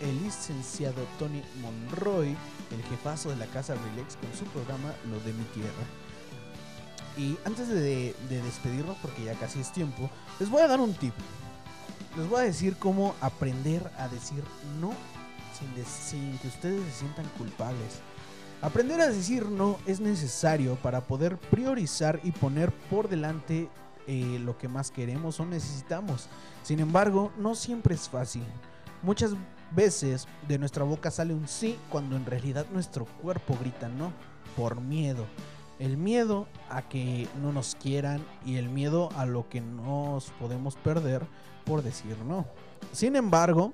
el 0.00 0.22
licenciado 0.22 1.06
Tony 1.18 1.42
Monroy, 1.62 2.36
el 2.70 2.82
jefazo 2.90 3.30
de 3.30 3.36
la 3.36 3.46
Casa 3.46 3.74
Relax 3.74 4.16
con 4.16 4.32
su 4.34 4.44
programa 4.52 4.94
Lo 5.10 5.18
de 5.20 5.32
mi 5.32 5.44
Tierra. 5.54 5.72
Y 7.16 7.38
antes 7.46 7.68
de, 7.68 8.14
de 8.28 8.42
despedirnos, 8.42 8.98
porque 8.98 9.24
ya 9.24 9.32
casi 9.34 9.60
es 9.60 9.72
tiempo, 9.72 10.10
les 10.38 10.50
voy 10.50 10.60
a 10.60 10.68
dar 10.68 10.80
un 10.80 10.92
tip. 10.92 11.14
Les 12.18 12.28
voy 12.28 12.40
a 12.40 12.44
decir 12.44 12.76
cómo 12.76 13.14
aprender 13.22 13.90
a 13.96 14.08
decir 14.08 14.44
no 14.80 14.92
sin 15.82 16.38
que 16.38 16.48
ustedes 16.48 16.84
se 16.92 16.98
sientan 17.00 17.26
culpables. 17.38 18.00
Aprender 18.62 19.00
a 19.00 19.08
decir 19.08 19.46
no 19.46 19.76
es 19.86 20.00
necesario 20.00 20.76
para 20.76 21.02
poder 21.02 21.36
priorizar 21.36 22.20
y 22.24 22.32
poner 22.32 22.72
por 22.90 23.08
delante 23.08 23.68
eh, 24.06 24.38
lo 24.42 24.56
que 24.56 24.68
más 24.68 24.90
queremos 24.90 25.38
o 25.40 25.46
necesitamos. 25.46 26.28
Sin 26.62 26.80
embargo, 26.80 27.32
no 27.38 27.54
siempre 27.54 27.94
es 27.94 28.08
fácil. 28.08 28.44
Muchas 29.02 29.32
veces 29.74 30.26
de 30.48 30.58
nuestra 30.58 30.84
boca 30.84 31.10
sale 31.10 31.34
un 31.34 31.48
sí 31.48 31.78
cuando 31.90 32.16
en 32.16 32.24
realidad 32.24 32.66
nuestro 32.72 33.04
cuerpo 33.04 33.56
grita 33.60 33.88
no 33.88 34.12
por 34.56 34.80
miedo. 34.80 35.26
El 35.78 35.98
miedo 35.98 36.46
a 36.70 36.82
que 36.82 37.28
no 37.42 37.52
nos 37.52 37.74
quieran 37.74 38.24
y 38.44 38.56
el 38.56 38.70
miedo 38.70 39.10
a 39.16 39.26
lo 39.26 39.48
que 39.48 39.60
nos 39.60 40.30
podemos 40.40 40.76
perder 40.76 41.26
por 41.66 41.82
decir 41.82 42.16
no. 42.24 42.46
Sin 42.92 43.16
embargo, 43.16 43.72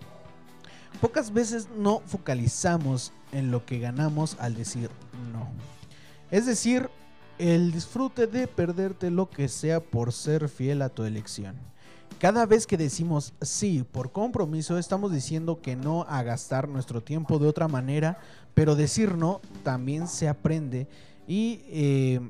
pocas 1.00 1.32
veces 1.32 1.68
no 1.76 2.00
focalizamos 2.06 3.12
en 3.32 3.50
lo 3.50 3.64
que 3.64 3.78
ganamos 3.78 4.36
al 4.38 4.54
decir 4.54 4.90
no. 5.32 5.48
Es 6.30 6.46
decir, 6.46 6.88
el 7.38 7.72
disfrute 7.72 8.26
de 8.26 8.46
perderte 8.46 9.10
lo 9.10 9.28
que 9.28 9.48
sea 9.48 9.80
por 9.80 10.12
ser 10.12 10.48
fiel 10.48 10.82
a 10.82 10.88
tu 10.88 11.04
elección. 11.04 11.56
Cada 12.18 12.46
vez 12.46 12.66
que 12.66 12.76
decimos 12.76 13.34
sí 13.40 13.84
por 13.90 14.12
compromiso, 14.12 14.78
estamos 14.78 15.12
diciendo 15.12 15.60
que 15.60 15.74
no 15.74 16.06
a 16.08 16.22
gastar 16.22 16.68
nuestro 16.68 17.02
tiempo 17.02 17.38
de 17.38 17.48
otra 17.48 17.66
manera, 17.66 18.18
pero 18.54 18.76
decir 18.76 19.16
no 19.16 19.40
también 19.64 20.06
se 20.06 20.28
aprende 20.28 20.86
y 21.26 21.62
eh, 21.66 22.20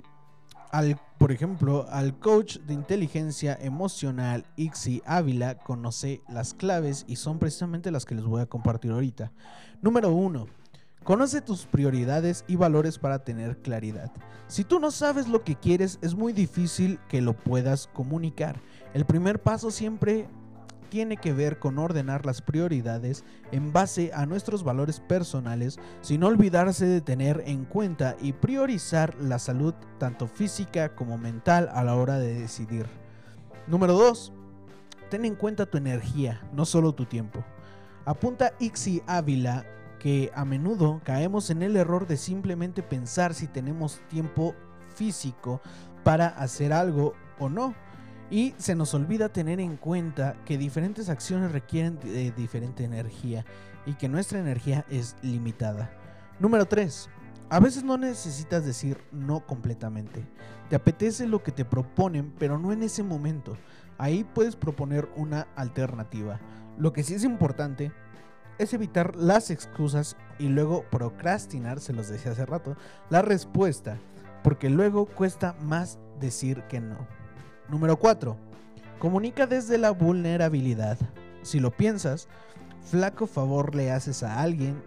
al, 0.73 0.99
por 1.19 1.31
ejemplo, 1.31 1.87
al 1.91 2.19
coach 2.19 2.59
de 2.59 2.75
inteligencia 2.75 3.57
emocional 3.61 4.47
Ixi 4.57 5.03
Ávila 5.07 5.59
conoce 5.59 6.23
las 6.29 6.55
claves 6.55 7.05
y 7.07 7.17
son 7.17 7.39
precisamente 7.39 7.91
las 7.91 8.05
que 8.05 8.17
les 8.17 8.25
voy 8.25 8.41
a 8.41 8.47
compartir 8.47 8.91
ahorita. 8.91 9.31
Número 9.81 10.11
uno, 10.13 10.49
Conoce 11.05 11.41
tus 11.41 11.67
prioridades 11.67 12.45
y 12.47 12.55
valores 12.55 12.97
para 12.97 13.25
tener 13.25 13.59
claridad. 13.59 14.13
Si 14.47 14.63
tú 14.63 14.79
no 14.79 14.93
sabes 14.93 15.27
lo 15.27 15.43
que 15.43 15.57
quieres, 15.57 15.99
es 16.01 16.15
muy 16.15 16.33
difícil 16.33 17.01
que 17.09 17.21
lo 17.21 17.33
puedas 17.33 17.89
comunicar. 17.89 18.61
El 18.95 19.05
primer 19.05 19.43
paso 19.43 19.73
siempre 19.73 20.29
tiene 20.93 21.17
que 21.17 21.33
ver 21.33 21.59
con 21.59 21.79
ordenar 21.79 22.27
las 22.27 22.43
prioridades 22.43 23.25
en 23.51 23.73
base 23.73 24.11
a 24.13 24.27
nuestros 24.27 24.63
valores 24.63 25.01
personales, 25.01 25.79
sin 26.03 26.23
olvidarse 26.23 26.85
de 26.85 27.01
tener 27.01 27.43
en 27.47 27.65
cuenta 27.65 28.15
y 28.21 28.35
priorizar 28.35 29.15
la 29.15 29.39
salud 29.39 29.73
tanto 29.97 30.27
física 30.27 30.95
como 30.95 31.17
mental 31.17 31.71
a 31.73 31.83
la 31.83 31.97
hora 31.97 32.19
de 32.19 32.39
decidir. 32.39 32.85
Número 33.67 33.95
2. 33.95 34.35
Ten 35.09 35.25
en 35.25 35.35
cuenta 35.35 35.65
tu 35.65 35.79
energía, 35.79 36.47
no 36.53 36.67
solo 36.67 36.95
tu 36.95 37.07
tiempo. 37.07 37.43
Apunta 38.05 38.53
Ixi 38.61 39.03
Ávila 39.07 39.65
que 39.99 40.31
a 40.35 40.45
menudo 40.45 41.01
caemos 41.05 41.49
en 41.49 41.63
el 41.63 41.77
error 41.77 42.07
de 42.07 42.19
simplemente 42.19 42.83
pensar 42.83 43.33
si 43.33 43.47
tenemos 43.47 44.03
tiempo 44.11 44.55
físico 44.95 45.63
para 46.05 46.27
hacer 46.27 46.71
algo 46.71 47.15
o 47.39 47.49
no. 47.49 47.75
Y 48.33 48.55
se 48.57 48.75
nos 48.75 48.95
olvida 48.95 49.29
tener 49.29 49.61
en 49.61 49.77
cuenta 49.77 50.37
que 50.47 50.57
diferentes 50.57 51.11
acciones 51.11 51.53
requieren 51.53 52.01
de 52.01 52.31
diferente 52.31 52.83
energía 52.83 53.45
y 53.85 53.93
que 53.93 54.09
nuestra 54.09 54.39
energía 54.39 54.87
es 54.89 55.17
limitada. 55.21 55.91
Número 56.41 56.65
3. 56.65 57.11
A 57.51 57.61
veces 57.61 57.85
no 57.85 57.99
necesitas 57.99 58.65
decir 58.65 58.97
no 59.13 59.41
completamente. 59.47 60.25
Te 60.71 60.77
apetece 60.77 61.27
lo 61.27 61.43
que 61.43 61.53
te 61.53 61.67
proponen, 61.67 62.33
pero 62.39 62.59
no 62.59 62.73
en 62.73 62.83
ese 62.83 63.03
momento. 63.03 63.59
Ahí 63.99 64.25
puedes 64.25 64.57
proponer 64.57 65.11
una 65.15 65.47
alternativa. 65.55 66.41
Lo 66.79 66.95
que 66.95 67.03
sí 67.03 67.13
es 67.13 67.25
importante 67.25 67.93
es 68.57 68.73
evitar 68.73 69.15
las 69.15 69.51
excusas 69.51 70.17
y 70.39 70.49
luego 70.49 70.87
procrastinar, 70.91 71.81
se 71.81 71.93
los 71.93 72.09
decía 72.09 72.33
hace 72.33 72.47
rato, 72.47 72.79
la 73.11 73.21
respuesta, 73.21 73.99
porque 74.43 74.71
luego 74.71 75.05
cuesta 75.05 75.55
más 75.61 75.99
decir 76.19 76.63
que 76.63 76.81
no. 76.81 77.22
Número 77.69 77.97
4. 77.97 78.37
Comunica 78.99 79.47
desde 79.47 79.79
la 79.79 79.91
vulnerabilidad. 79.91 80.99
Si 81.43 81.61
lo 81.61 81.71
piensas, 81.71 82.29
flaco 82.91 83.27
favor 83.27 83.75
le 83.75 83.91
haces 83.91 84.23
a 84.23 84.41
alguien 84.41 84.83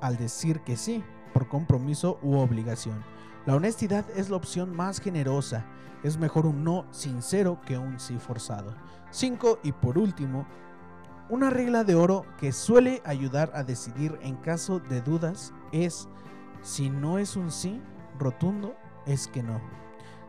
al 0.00 0.16
decir 0.16 0.60
que 0.60 0.76
sí, 0.76 1.02
por 1.32 1.48
compromiso 1.48 2.18
u 2.22 2.36
obligación. 2.36 3.02
La 3.46 3.56
honestidad 3.56 4.04
es 4.14 4.30
la 4.30 4.36
opción 4.36 4.74
más 4.76 5.00
generosa. 5.00 5.64
Es 6.02 6.18
mejor 6.18 6.46
un 6.46 6.64
no 6.64 6.86
sincero 6.90 7.60
que 7.66 7.78
un 7.78 7.98
sí 7.98 8.18
forzado. 8.18 8.74
5. 9.10 9.60
Y 9.62 9.72
por 9.72 9.98
último, 9.98 10.46
una 11.28 11.50
regla 11.50 11.82
de 11.82 11.94
oro 11.94 12.24
que 12.38 12.52
suele 12.52 13.02
ayudar 13.04 13.50
a 13.54 13.64
decidir 13.64 14.18
en 14.22 14.36
caso 14.36 14.80
de 14.80 15.00
dudas 15.00 15.52
es, 15.72 16.08
si 16.62 16.90
no 16.90 17.18
es 17.18 17.36
un 17.36 17.50
sí 17.50 17.80
rotundo, 18.18 18.76
es 19.06 19.26
que 19.28 19.42
no. 19.42 19.60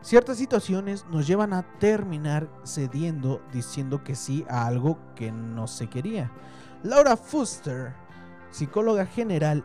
Ciertas 0.02 0.38
situaciones 0.38 1.04
nos 1.10 1.26
llevan 1.26 1.52
a 1.52 1.62
terminar 1.78 2.48
cediendo 2.64 3.42
diciendo 3.52 4.02
que 4.02 4.14
sí 4.14 4.46
a 4.48 4.66
algo 4.66 4.98
que 5.14 5.30
no 5.30 5.66
se 5.66 5.88
quería. 5.88 6.32
Laura 6.82 7.16
Fuster, 7.18 7.92
psicóloga 8.50 9.04
general, 9.04 9.62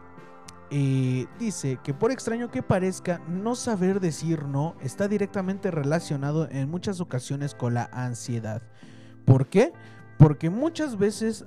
eh, 0.71 1.27
dice 1.39 1.79
que 1.83 1.93
por 1.93 2.11
extraño 2.11 2.51
que 2.51 2.61
parezca, 2.61 3.21
no 3.29 3.55
saber 3.55 4.01
decir 4.01 4.43
no 4.43 4.75
está 4.81 5.07
directamente 5.07 5.71
relacionado 5.71 6.49
en 6.49 6.69
muchas 6.69 6.99
ocasiones 6.99 7.55
con 7.55 7.73
la 7.73 7.89
ansiedad. 7.93 8.61
¿Por 9.23 9.47
qué? 9.47 9.71
Porque 10.17 10.49
muchas 10.49 10.97
veces 10.97 11.45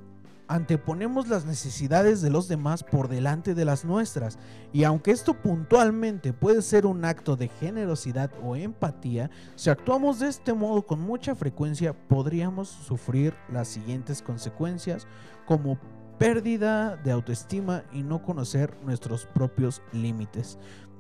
anteponemos 0.49 1.29
las 1.29 1.45
necesidades 1.45 2.23
de 2.23 2.31
los 2.31 2.49
demás 2.49 2.83
por 2.83 3.09
delante 3.09 3.55
de 3.55 3.65
las 3.65 3.85
nuestras. 3.85 4.39
Y 4.73 4.85
aunque 4.85 5.11
esto 5.11 5.35
puntualmente 5.35 6.33
puede 6.33 6.63
ser 6.63 6.87
un 6.87 7.05
acto 7.05 7.37
de 7.37 7.49
generosidad 7.49 8.31
o 8.43 8.57
empatía, 8.57 9.31
si 9.55 9.71
actuamos 9.71 10.19
de 10.19 10.29
este 10.29 10.55
modo 10.55 10.87
con 10.87 11.01
mucha 11.01 11.35
frecuencia 11.35 11.93
podríamos 12.09 12.69
sufrir 12.69 13.35
las 13.53 13.69
siguientes 13.69 14.23
consecuencias 14.23 15.07
como 15.47 15.79
pérdida 16.19 16.97
de 16.97 17.13
autoestima 17.13 17.85
y 17.93 18.03
no 18.03 18.23
conocer 18.23 18.77
nuestros 18.83 19.27
propios 19.27 19.83
límites 19.93 20.59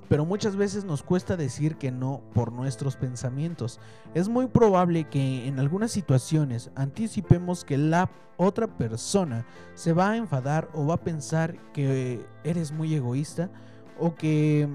pero 0.08 0.24
muchas 0.24 0.56
veces 0.56 0.84
nos 0.84 1.02
cuesta 1.02 1.36
decir 1.36 1.76
que 1.76 1.90
no 1.90 2.22
por 2.34 2.52
nuestros 2.52 2.96
pensamientos. 2.96 3.78
Es 4.14 4.28
muy 4.28 4.46
probable 4.46 5.04
que 5.04 5.46
en 5.46 5.58
algunas 5.58 5.90
situaciones 5.92 6.70
anticipemos 6.74 7.64
que 7.64 7.76
la 7.76 8.10
otra 8.36 8.66
persona 8.66 9.44
se 9.74 9.92
va 9.92 10.10
a 10.10 10.16
enfadar 10.16 10.68
o 10.72 10.86
va 10.86 10.94
a 10.94 11.04
pensar 11.04 11.56
que 11.72 12.24
eres 12.44 12.72
muy 12.72 12.94
egoísta 12.94 13.50
o 13.98 14.14
que 14.14 14.68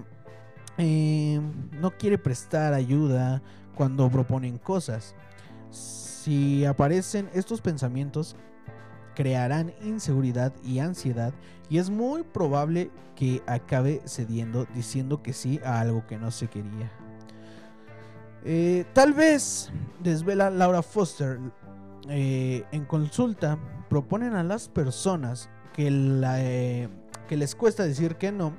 eh, 0.77 1.41
no 1.71 1.91
quiere 1.91 2.17
prestar 2.17 2.73
ayuda 2.73 3.41
cuando 3.75 4.09
proponen 4.09 4.57
cosas. 4.57 5.15
Si 5.71 6.63
aparecen 6.65 7.29
estos 7.33 7.61
pensamientos, 7.61 8.35
crearán 9.15 9.73
inseguridad 9.81 10.53
y 10.63 10.79
ansiedad 10.79 11.33
y 11.69 11.77
es 11.77 11.89
muy 11.89 12.23
probable 12.23 12.91
que 13.15 13.41
acabe 13.47 14.01
cediendo 14.05 14.65
diciendo 14.73 15.21
que 15.21 15.33
sí 15.33 15.59
a 15.63 15.79
algo 15.79 16.05
que 16.07 16.17
no 16.17 16.31
se 16.31 16.47
quería. 16.47 16.91
Eh, 18.45 18.85
tal 18.93 19.13
vez, 19.13 19.71
desvela 20.01 20.49
Laura 20.49 20.81
Foster, 20.81 21.39
eh, 22.09 22.65
en 22.71 22.85
consulta 22.85 23.57
proponen 23.89 24.35
a 24.35 24.43
las 24.43 24.67
personas 24.67 25.49
que, 25.73 25.87
eh, 25.89 26.89
que 27.27 27.37
les 27.37 27.55
cuesta 27.55 27.85
decir 27.85 28.15
que 28.15 28.31
no, 28.31 28.53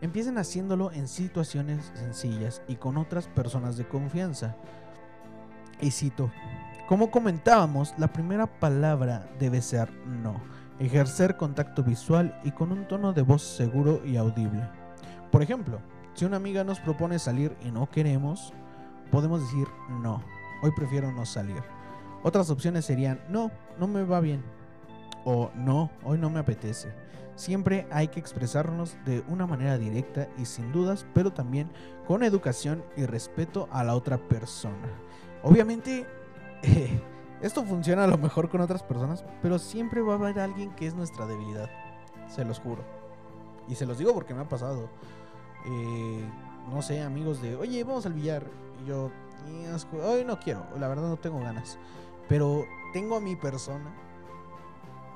empiecen 0.00 0.38
haciéndolo 0.38 0.92
en 0.92 1.08
situaciones 1.08 1.90
sencillas 1.94 2.62
y 2.68 2.76
con 2.76 2.96
otras 2.96 3.26
personas 3.28 3.76
de 3.76 3.88
confianza. 3.88 4.56
Y 5.80 5.90
cito, 5.90 6.30
como 6.88 7.10
comentábamos, 7.10 7.94
la 7.96 8.08
primera 8.08 8.46
palabra 8.46 9.26
debe 9.38 9.62
ser 9.62 9.90
no. 10.04 10.40
Ejercer 10.78 11.36
contacto 11.36 11.82
visual 11.82 12.38
y 12.44 12.50
con 12.50 12.72
un 12.72 12.86
tono 12.86 13.12
de 13.12 13.22
voz 13.22 13.42
seguro 13.42 14.02
y 14.04 14.16
audible. 14.16 14.68
Por 15.30 15.42
ejemplo, 15.42 15.80
si 16.12 16.26
una 16.26 16.36
amiga 16.36 16.62
nos 16.62 16.80
propone 16.80 17.18
salir 17.18 17.56
y 17.62 17.70
no 17.70 17.90
queremos, 17.90 18.52
podemos 19.10 19.40
decir 19.40 19.66
no. 20.02 20.22
Hoy 20.62 20.72
prefiero 20.76 21.10
no 21.10 21.24
salir. 21.24 21.62
Otras 22.22 22.50
opciones 22.50 22.84
serían 22.84 23.20
no, 23.28 23.50
no 23.78 23.88
me 23.88 24.04
va 24.04 24.20
bien. 24.20 24.44
O 25.24 25.50
no, 25.54 25.90
hoy 26.04 26.18
no 26.18 26.28
me 26.28 26.40
apetece. 26.40 26.92
Siempre 27.34 27.86
hay 27.90 28.08
que 28.08 28.20
expresarnos 28.20 28.96
de 29.06 29.24
una 29.28 29.46
manera 29.46 29.78
directa 29.78 30.28
y 30.38 30.44
sin 30.44 30.70
dudas, 30.70 31.06
pero 31.14 31.32
también 31.32 31.70
con 32.06 32.22
educación 32.22 32.84
y 32.96 33.06
respeto 33.06 33.68
a 33.72 33.82
la 33.84 33.94
otra 33.94 34.18
persona. 34.18 34.88
Obviamente 35.42 36.06
esto 37.42 37.64
funciona 37.64 38.04
a 38.04 38.06
lo 38.06 38.18
mejor 38.18 38.48
con 38.48 38.60
otras 38.60 38.82
personas, 38.82 39.24
pero 39.42 39.58
siempre 39.58 40.00
va 40.00 40.14
a 40.14 40.16
haber 40.16 40.38
alguien 40.38 40.74
que 40.74 40.86
es 40.86 40.94
nuestra 40.94 41.26
debilidad. 41.26 41.70
Se 42.28 42.44
los 42.44 42.58
juro. 42.60 42.82
Y 43.68 43.74
se 43.74 43.86
los 43.86 43.98
digo 43.98 44.12
porque 44.14 44.34
me 44.34 44.42
ha 44.42 44.48
pasado. 44.48 44.88
Eh, 45.66 46.24
no 46.72 46.82
sé, 46.82 47.02
amigos 47.02 47.40
de, 47.40 47.56
oye, 47.56 47.84
vamos 47.84 48.06
al 48.06 48.14
billar. 48.14 48.44
Y 48.82 48.88
yo, 48.88 49.10
hoy 50.02 50.24
no 50.24 50.38
quiero, 50.38 50.66
la 50.78 50.88
verdad 50.88 51.08
no 51.08 51.16
tengo 51.16 51.40
ganas. 51.40 51.78
Pero 52.28 52.64
tengo 52.92 53.16
a 53.16 53.20
mi 53.20 53.36
persona 53.36 53.92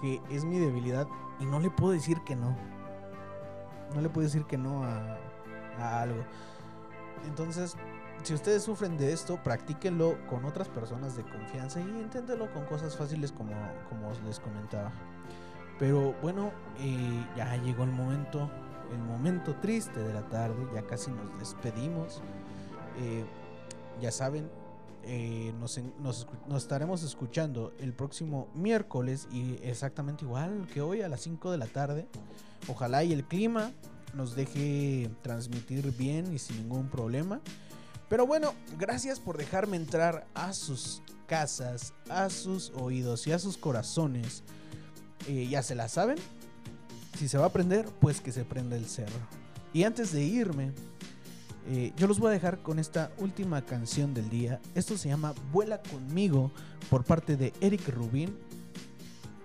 que 0.01 0.21
es 0.31 0.45
mi 0.45 0.59
debilidad 0.59 1.09
y 1.41 1.47
no 1.47 1.61
le 1.61 1.71
puedo 1.71 1.93
decir 1.93 2.21
que 2.23 2.37
no. 2.37 2.57
No 3.95 4.01
le 4.01 4.09
puedo 4.09 4.27
decir 4.27 4.45
que 4.45 4.59
no 4.59 4.85
a, 4.85 5.19
a 5.79 6.03
algo. 6.03 6.23
Entonces, 7.27 7.77
si 8.23 8.35
ustedes 8.35 8.63
sufren 8.63 8.97
de 8.97 9.13
esto, 9.13 9.43
practíquenlo 9.43 10.19
con 10.27 10.45
otras 10.45 10.69
personas 10.69 11.17
de 11.17 11.23
confianza 11.23 11.81
y 11.81 11.85
inténtenlo 11.85 12.53
con 12.53 12.65
cosas 12.67 12.97
fáciles 12.97 13.33
como, 13.33 13.53
como 13.89 14.13
les 14.27 14.41
comentaba. 14.41 14.93
Pero 15.79 16.15
bueno, 16.21 16.53
eh, 16.81 17.25
ya 17.37 17.57
llegó 17.57 17.85
el 17.85 17.93
momento, 17.93 18.51
el 18.93 18.99
momento 18.99 19.55
triste 19.57 20.01
de 20.01 20.13
la 20.13 20.29
tarde, 20.29 20.57
ya 20.75 20.83
casi 20.83 21.11
nos 21.11 21.39
despedimos. 21.39 22.21
Eh, 22.99 23.25
ya 24.01 24.11
saben, 24.11 24.51
eh, 25.05 25.55
nos, 25.61 25.81
nos, 26.01 26.27
estaremos 26.57 27.03
escuchando 27.05 27.73
el 27.79 27.93
próximo 27.93 28.49
miércoles 28.55 29.29
y 29.31 29.59
exactamente 29.63 30.25
igual 30.25 30.67
que 30.73 30.81
hoy 30.81 31.03
a 31.03 31.09
las 31.09 31.21
5 31.23 31.53
de 31.53 31.59
la 31.59 31.67
tarde. 31.67 32.09
Ojalá 32.67 33.05
y 33.05 33.13
el 33.13 33.25
clima 33.25 33.71
nos 34.15 34.35
deje 34.35 35.11
transmitir 35.23 35.93
bien 35.97 36.35
y 36.35 36.39
sin 36.39 36.57
ningún 36.57 36.89
problema. 36.89 37.41
Pero 38.09 38.27
bueno, 38.27 38.55
gracias 38.79 39.21
por 39.21 39.37
dejarme 39.37 39.77
entrar 39.77 40.27
a 40.35 40.53
sus 40.53 41.03
casas, 41.27 41.93
a 42.09 42.31
sus 42.31 42.71
oídos 42.71 43.27
y 43.27 43.33
a 43.33 43.39
sus 43.39 43.57
corazones. 43.57 44.43
Eh, 45.27 45.47
ya 45.49 45.63
se 45.63 45.75
la 45.75 45.89
saben. 45.89 46.17
Si 47.19 47.29
se 47.29 47.37
va 47.39 47.47
a 47.47 47.53
prender, 47.53 47.87
pues 48.01 48.21
que 48.21 48.33
se 48.33 48.45
prenda 48.45 48.77
el 48.77 48.87
cerro. 48.87 49.19
Y 49.73 49.85
antes 49.85 50.13
de 50.13 50.23
irme, 50.23 50.73
eh, 51.69 51.93
yo 51.97 52.07
los 52.07 52.19
voy 52.19 52.29
a 52.29 52.33
dejar 52.33 52.63
con 52.63 52.79
esta 52.79 53.13
última 53.19 53.63
canción 53.63 54.15
del 54.15 54.31
día. 54.31 54.61
Esto 54.75 54.97
se 54.97 55.11
llama 55.11 55.35
Vuela 55.53 55.83
conmigo 55.83 56.51
por 56.89 57.05
parte 57.05 57.37
de 57.37 57.53
Eric 57.61 57.89
Rubin. 57.89 58.35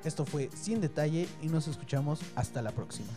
Esto 0.05 0.25
fue 0.25 0.49
Sin 0.55 0.79
Detalle 0.79 1.27
y 1.41 1.47
nos 1.47 1.67
escuchamos 1.67 2.21
hasta 2.35 2.61
la 2.61 2.71
próxima. 2.71 3.09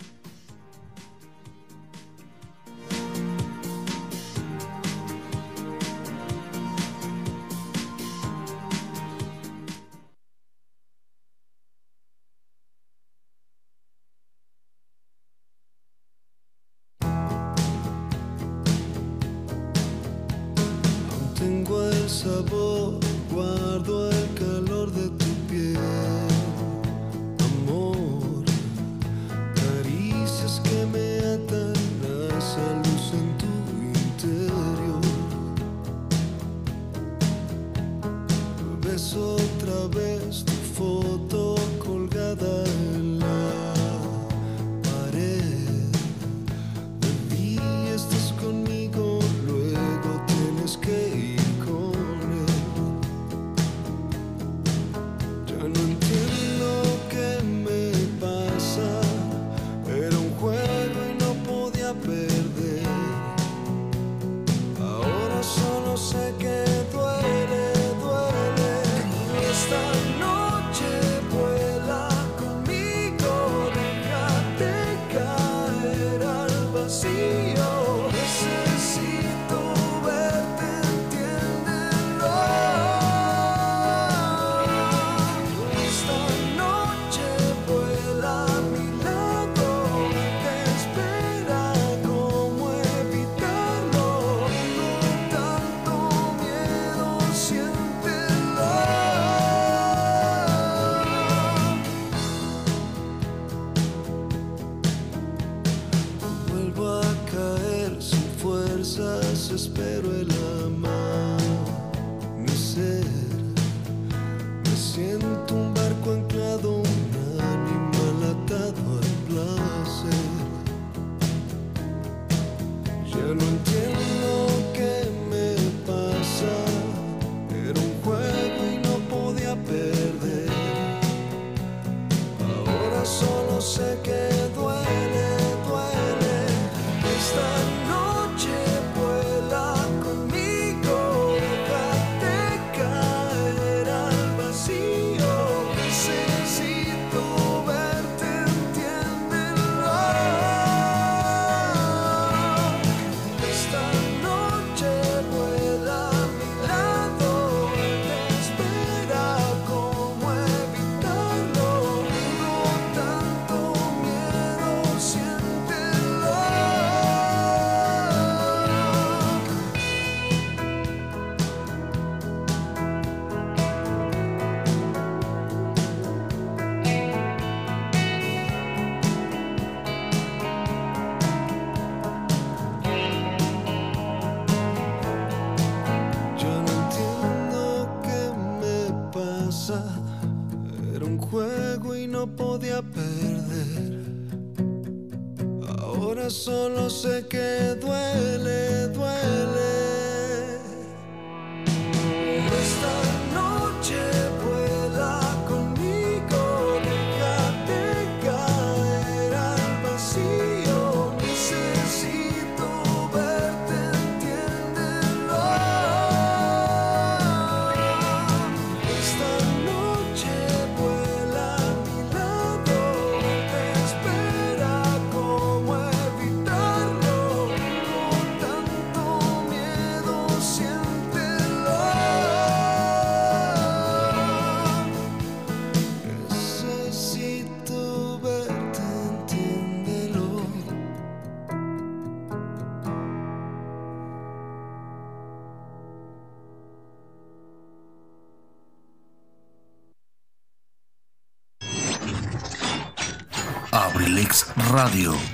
abrilexradio.com 254.86 255.25